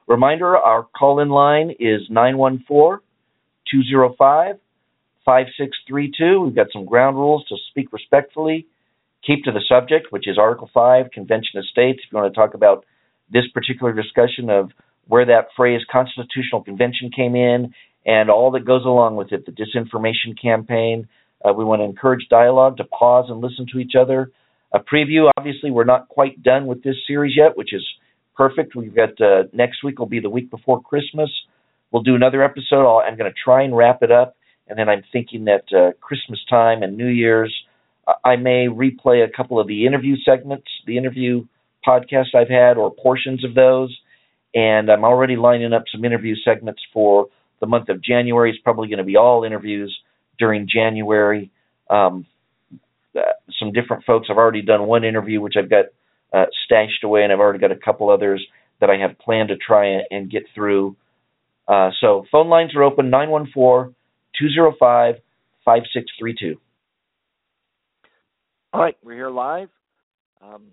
Reminder 0.07 0.57
our 0.57 0.87
call 0.97 1.21
in 1.21 1.31
line 1.31 1.71
is 1.81 2.03
914 2.11 2.99
205 3.71 4.57
5632. 5.25 6.41
We've 6.41 6.55
got 6.55 6.67
some 6.73 6.85
ground 6.85 7.17
rules 7.17 7.45
to 7.49 7.57
speak 7.71 7.93
respectfully, 7.93 8.67
keep 9.25 9.45
to 9.45 9.53
the 9.53 9.63
subject, 9.69 10.09
which 10.11 10.27
is 10.27 10.39
Article 10.39 10.69
5, 10.73 11.11
Convention 11.13 11.59
of 11.59 11.67
States. 11.67 12.01
If 12.05 12.13
you 12.13 12.19
want 12.19 12.33
to 12.33 12.39
talk 12.39 12.55
about 12.55 12.85
this 13.31 13.45
particular 13.55 13.93
discussion 13.93 14.51
of 14.51 14.71
where 15.07 15.27
that 15.27 15.49
phrase 15.57 15.81
constitutional 15.91 16.63
convention 16.63 17.11
came 17.15 17.35
in 17.35 17.73
and 18.05 18.31
all 18.31 18.51
that 18.53 18.65
goes 18.65 18.85
along 18.85 19.17
with 19.17 19.33
it, 19.33 19.47
the 19.47 19.53
disinformation 19.53 20.41
campaign. 20.41 21.09
Uh, 21.45 21.53
we 21.53 21.65
want 21.65 21.81
to 21.81 21.85
encourage 21.85 22.27
dialogue, 22.29 22.77
to 22.77 22.85
pause 22.85 23.27
and 23.29 23.41
listen 23.41 23.67
to 23.73 23.79
each 23.79 23.93
other. 23.99 24.31
A 24.73 24.81
preview, 24.81 25.31
obviously, 25.37 25.71
we're 25.71 25.85
not 25.85 26.09
quite 26.09 26.43
done 26.43 26.67
with 26.67 26.83
this 26.83 26.97
series 27.07 27.35
yet, 27.37 27.57
which 27.57 27.73
is 27.73 27.85
perfect. 28.37 28.75
We've 28.75 28.95
got 28.95 29.21
uh, 29.21 29.45
next 29.53 29.85
week 29.85 29.99
will 29.99 30.07
be 30.07 30.21
the 30.21 30.31
week 30.31 30.51
before 30.51 30.81
Christmas. 30.81 31.31
We'll 31.93 32.03
do 32.03 32.15
another 32.15 32.43
episode. 32.43 32.87
i 32.87 33.07
am 33.07 33.17
going 33.17 33.31
to 33.31 33.39
try 33.45 33.63
and 33.63 33.77
wrap 33.77 34.03
it 34.03 34.11
up, 34.11 34.37
and 34.67 34.79
then 34.79 34.89
I'm 34.89 35.03
thinking 35.13 35.45
that 35.45 35.65
uh, 35.73 35.93
Christmas 36.01 36.41
time 36.49 36.83
and 36.83 36.97
New 36.97 37.09
Year's, 37.09 37.55
I 38.25 38.37
may 38.37 38.67
replay 38.67 39.25
a 39.25 39.31
couple 39.31 39.61
of 39.61 39.69
the 39.69 39.87
interview 39.87 40.17
segments, 40.25 40.67
the 40.87 40.97
interview 40.97 41.45
podcasts 41.87 42.35
I've 42.35 42.49
had, 42.49 42.79
or 42.79 42.91
portions 42.91 43.45
of 43.45 43.55
those. 43.55 43.97
And 44.55 44.91
I'm 44.91 45.05
already 45.05 45.37
lining 45.37 45.73
up 45.73 45.85
some 45.93 46.05
interview 46.05 46.35
segments 46.45 46.81
for 46.93 47.27
the 47.61 47.67
month 47.67 47.89
of 47.91 48.03
January. 48.03 48.51
It's 48.51 48.61
probably 48.61 48.89
going 48.89 48.99
to 48.99 49.05
be 49.05 49.17
all 49.17 49.45
interviews 49.45 49.97
during 50.39 50.69
January. 50.69 51.51
Um, 51.89 52.27
uh, 53.17 53.21
some 53.59 53.73
different 53.73 54.05
folks. 54.05 54.29
I've 54.31 54.39
already 54.39 54.63
done 54.63 54.87
one 54.87 55.05
interview, 55.05 55.41
which 55.41 55.55
I've 55.59 55.71
got 55.71 55.87
uh, 56.33 56.47
stashed 56.65 57.05
away, 57.05 57.23
and 57.23 57.33
I've 57.33 57.41
already 57.41 57.59
got 57.59 57.71
a 57.71 57.77
couple 57.77 58.09
others 58.09 58.43
that 58.81 58.91
I 58.91 58.97
have 58.97 59.19
planned 59.19 59.51
to 59.51 59.57
try 59.57 60.01
and 60.11 60.31
get 60.31 60.45
through. 60.55 60.97
Uh, 61.69 61.91
so 62.01 62.25
phone 62.31 62.49
lines 62.49 62.75
are 62.75 62.83
open 62.83 63.11
914 63.11 63.95
205 64.39 65.15
5632. 65.65 66.61
All 68.73 68.81
right, 68.81 68.97
we're 69.05 69.15
here 69.15 69.31
live. 69.31 69.69
Um, 70.43 70.69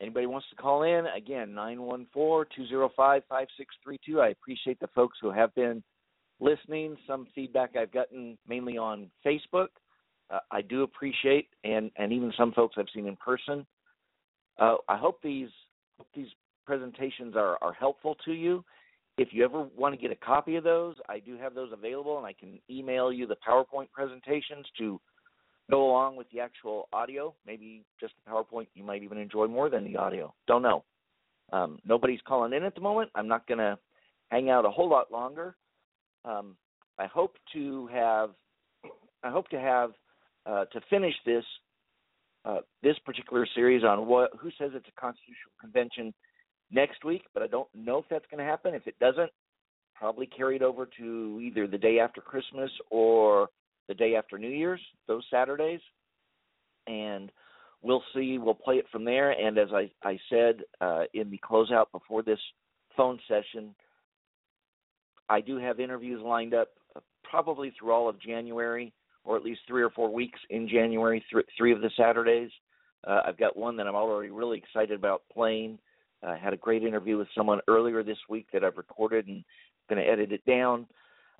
anybody 0.00 0.26
wants 0.26 0.46
to 0.50 0.56
call 0.56 0.82
in, 0.82 1.06
again, 1.16 1.54
914 1.54 2.66
205 2.68 3.22
5632. 3.28 4.20
I 4.20 4.28
appreciate 4.28 4.80
the 4.80 4.88
folks 4.88 5.18
who 5.22 5.30
have 5.30 5.54
been 5.54 5.82
listening. 6.40 6.96
Some 7.06 7.26
feedback 7.34 7.76
I've 7.76 7.92
gotten 7.92 8.36
mainly 8.48 8.76
on 8.76 9.10
Facebook. 9.24 9.68
Uh, 10.30 10.40
I 10.50 10.62
do 10.62 10.82
appreciate, 10.82 11.48
and, 11.64 11.90
and 11.96 12.12
even 12.12 12.32
some 12.36 12.52
folks 12.52 12.76
I've 12.78 12.86
seen 12.94 13.06
in 13.06 13.16
person. 13.16 13.66
Uh, 14.58 14.76
I 14.88 14.96
hope 14.96 15.20
these 15.22 15.48
hope 15.98 16.08
these 16.14 16.28
presentations 16.66 17.34
are, 17.36 17.58
are 17.62 17.72
helpful 17.72 18.16
to 18.24 18.32
you. 18.32 18.64
If 19.20 19.28
you 19.32 19.44
ever 19.44 19.66
want 19.76 19.94
to 19.94 20.00
get 20.00 20.10
a 20.10 20.16
copy 20.16 20.56
of 20.56 20.64
those, 20.64 20.94
I 21.06 21.18
do 21.18 21.36
have 21.36 21.54
those 21.54 21.72
available, 21.74 22.16
and 22.16 22.26
I 22.26 22.32
can 22.32 22.58
email 22.70 23.12
you 23.12 23.26
the 23.26 23.36
PowerPoint 23.46 23.90
presentations 23.92 24.64
to 24.78 24.98
go 25.70 25.90
along 25.90 26.16
with 26.16 26.26
the 26.32 26.40
actual 26.40 26.88
audio. 26.90 27.34
Maybe 27.46 27.84
just 28.00 28.14
the 28.24 28.30
PowerPoint 28.30 28.68
you 28.72 28.82
might 28.82 29.02
even 29.02 29.18
enjoy 29.18 29.46
more 29.46 29.68
than 29.68 29.84
the 29.84 29.98
audio. 29.98 30.32
Don't 30.46 30.62
know. 30.62 30.84
Um, 31.52 31.80
nobody's 31.84 32.20
calling 32.26 32.54
in 32.54 32.64
at 32.64 32.74
the 32.74 32.80
moment. 32.80 33.10
I'm 33.14 33.28
not 33.28 33.46
going 33.46 33.58
to 33.58 33.78
hang 34.30 34.48
out 34.48 34.64
a 34.64 34.70
whole 34.70 34.88
lot 34.88 35.12
longer. 35.12 35.54
Um, 36.24 36.56
I 36.98 37.04
hope 37.04 37.36
to 37.52 37.88
have 37.88 38.30
I 39.22 39.28
hope 39.28 39.50
to 39.50 39.60
have 39.60 39.90
uh, 40.46 40.64
to 40.64 40.80
finish 40.88 41.14
this 41.26 41.44
uh, 42.46 42.60
this 42.82 42.96
particular 43.04 43.46
series 43.54 43.84
on 43.84 44.06
what 44.06 44.30
who 44.40 44.48
says 44.58 44.70
it's 44.72 44.88
a 44.88 44.98
constitutional 44.98 45.52
convention 45.60 46.14
next 46.70 47.04
week, 47.04 47.22
but 47.34 47.42
I 47.42 47.46
don't 47.46 47.68
know 47.74 47.98
if 47.98 48.04
that's 48.10 48.26
going 48.30 48.44
to 48.44 48.50
happen. 48.50 48.74
If 48.74 48.86
it 48.86 48.98
doesn't, 48.98 49.30
probably 49.94 50.26
carried 50.26 50.62
over 50.62 50.88
to 50.98 51.40
either 51.42 51.66
the 51.66 51.78
day 51.78 51.98
after 51.98 52.20
Christmas 52.20 52.70
or 52.90 53.48
the 53.88 53.94
day 53.94 54.14
after 54.16 54.38
New 54.38 54.48
Year's, 54.48 54.80
those 55.06 55.24
Saturdays, 55.30 55.80
and 56.86 57.30
we'll 57.82 58.02
see. 58.14 58.38
We'll 58.38 58.54
play 58.54 58.76
it 58.76 58.86
from 58.90 59.04
there. 59.04 59.32
And 59.32 59.58
as 59.58 59.68
I, 59.72 59.90
I 60.02 60.18
said 60.30 60.60
uh, 60.80 61.02
in 61.12 61.30
the 61.30 61.38
closeout 61.38 61.86
before 61.92 62.22
this 62.22 62.38
phone 62.96 63.18
session, 63.28 63.74
I 65.28 65.40
do 65.40 65.58
have 65.58 65.80
interviews 65.80 66.20
lined 66.24 66.54
up 66.54 66.68
uh, 66.96 67.00
probably 67.22 67.72
through 67.78 67.92
all 67.92 68.08
of 68.08 68.20
January 68.20 68.92
or 69.24 69.36
at 69.36 69.44
least 69.44 69.60
three 69.66 69.82
or 69.82 69.90
four 69.90 70.12
weeks 70.12 70.38
in 70.50 70.68
January, 70.68 71.22
th- 71.32 71.44
three 71.56 71.72
of 71.72 71.80
the 71.80 71.90
Saturdays. 71.96 72.50
Uh, 73.06 73.20
I've 73.26 73.38
got 73.38 73.56
one 73.56 73.76
that 73.76 73.86
I'm 73.86 73.94
already 73.94 74.30
really 74.30 74.58
excited 74.58 74.98
about 74.98 75.22
playing. 75.32 75.78
I 76.22 76.36
had 76.36 76.52
a 76.52 76.56
great 76.56 76.82
interview 76.82 77.16
with 77.18 77.28
someone 77.34 77.60
earlier 77.68 78.02
this 78.02 78.18
week 78.28 78.46
that 78.52 78.64
I've 78.64 78.76
recorded 78.76 79.26
and 79.26 79.44
going 79.88 80.02
to 80.02 80.08
edit 80.08 80.32
it 80.32 80.44
down. 80.44 80.86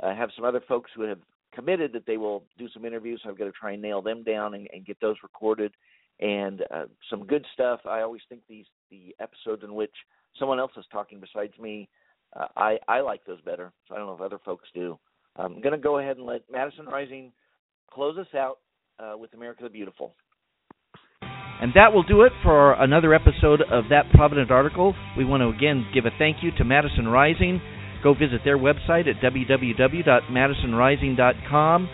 I 0.03 0.14
have 0.14 0.31
some 0.35 0.45
other 0.45 0.62
folks 0.66 0.90
who 0.95 1.03
have 1.03 1.19
committed 1.55 1.93
that 1.93 2.07
they 2.07 2.16
will 2.16 2.45
do 2.59 2.69
some 2.73 2.85
interviews. 2.85 3.21
I've 3.27 3.38
got 3.38 3.45
to 3.45 3.53
try 3.53 3.73
and 3.73 3.83
nail 3.83 4.01
them 4.01 4.23
down 4.23 4.55
and, 4.55 4.69
and 4.73 4.87
get 4.87 5.01
those 5.01 5.16
recorded. 5.23 5.73
And 6.21 6.62
uh, 6.71 6.85
some 7.09 7.27
good 7.27 7.45
stuff. 7.55 7.81
I 7.87 8.03
always 8.03 8.23
think 8.29 8.43
these 8.49 8.66
the 8.90 9.14
episodes 9.21 9.62
in 9.64 9.75
which 9.75 9.95
someone 10.38 10.59
else 10.59 10.73
is 10.77 10.85
talking 10.93 11.21
besides 11.21 11.59
me, 11.59 11.88
uh, 12.38 12.47
I 12.57 12.79
I 12.88 13.01
like 13.01 13.25
those 13.25 13.40
better. 13.40 13.73
So 13.88 13.95
I 13.95 13.99
don't 13.99 14.07
know 14.07 14.14
if 14.14 14.21
other 14.21 14.40
folks 14.45 14.69
do. 14.75 14.99
I'm 15.37 15.61
going 15.61 15.73
to 15.73 15.79
go 15.79 15.99
ahead 15.99 16.19
and 16.19 16.27
let 16.27 16.43
Madison 16.51 16.87
Rising 16.87 17.33
close 17.90 18.19
us 18.19 18.27
out 18.35 18.59
uh, 18.99 19.16
with 19.16 19.33
America 19.35 19.62
the 19.62 19.71
Beautiful. 19.71 20.14
And 21.61 21.73
that 21.75 21.92
will 21.92 22.03
do 22.03 22.23
it 22.23 22.33
for 22.42 22.73
another 22.73 23.12
episode 23.12 23.61
of 23.61 23.90
That 23.90 24.09
Provident 24.14 24.51
Article. 24.51 24.94
We 25.16 25.27
want 25.27 25.42
to 25.42 25.49
again 25.49 25.87
give 25.92 26.07
a 26.07 26.11
thank 26.18 26.38
you 26.42 26.51
to 26.57 26.64
Madison 26.64 27.07
Rising. 27.07 27.61
Go 28.03 28.14
visit 28.14 28.40
their 28.44 28.57
website 28.57 29.07
at 29.07 29.16
www.madisonrising.com. 29.23 31.88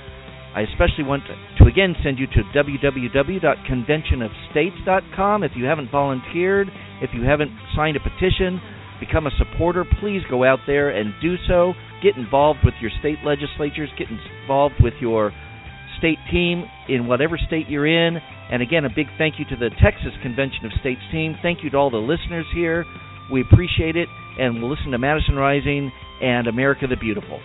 I 0.54 0.60
especially 0.60 1.02
want 1.04 1.24
to, 1.58 1.64
again 1.66 1.96
send 2.02 2.18
you 2.18 2.26
to 2.28 2.42
www.conventionofstates.com. 2.54 5.42
If 5.42 5.52
you 5.56 5.64
haven't 5.64 5.90
volunteered, 5.90 6.70
if 7.02 7.10
you 7.12 7.24
haven't 7.24 7.50
signed 7.74 7.96
a 7.96 8.00
petition, 8.00 8.60
become 9.00 9.26
a 9.26 9.32
supporter, 9.36 9.84
please 10.00 10.22
go 10.30 10.44
out 10.44 10.60
there 10.66 10.90
and 10.90 11.12
do 11.20 11.34
so. 11.48 11.74
Get 12.02 12.16
involved 12.16 12.60
with 12.64 12.74
your 12.80 12.90
state 13.00 13.18
legislatures, 13.24 13.90
get 13.98 14.08
involved 14.08 14.76
with 14.80 14.94
your 15.00 15.32
state 15.98 16.18
team 16.30 16.64
in 16.88 17.06
whatever 17.06 17.38
state 17.38 17.68
you're 17.68 17.86
in. 17.86 18.18
And 18.50 18.62
again, 18.62 18.84
a 18.84 18.88
big 18.88 19.06
thank 19.18 19.38
you 19.38 19.44
to 19.46 19.56
the 19.56 19.70
Texas 19.82 20.12
Convention 20.22 20.66
of 20.66 20.72
States 20.80 21.00
team. 21.10 21.36
Thank 21.42 21.64
you 21.64 21.70
to 21.70 21.76
all 21.76 21.90
the 21.90 21.96
listeners 21.96 22.46
here. 22.54 22.84
We 23.30 23.40
appreciate 23.40 23.96
it, 23.96 24.08
and 24.38 24.60
we'll 24.60 24.70
listen 24.70 24.92
to 24.92 24.98
Madison 24.98 25.34
Rising 25.34 25.90
and 26.22 26.46
America 26.46 26.86
the 26.86 26.96
Beautiful. 26.96 27.40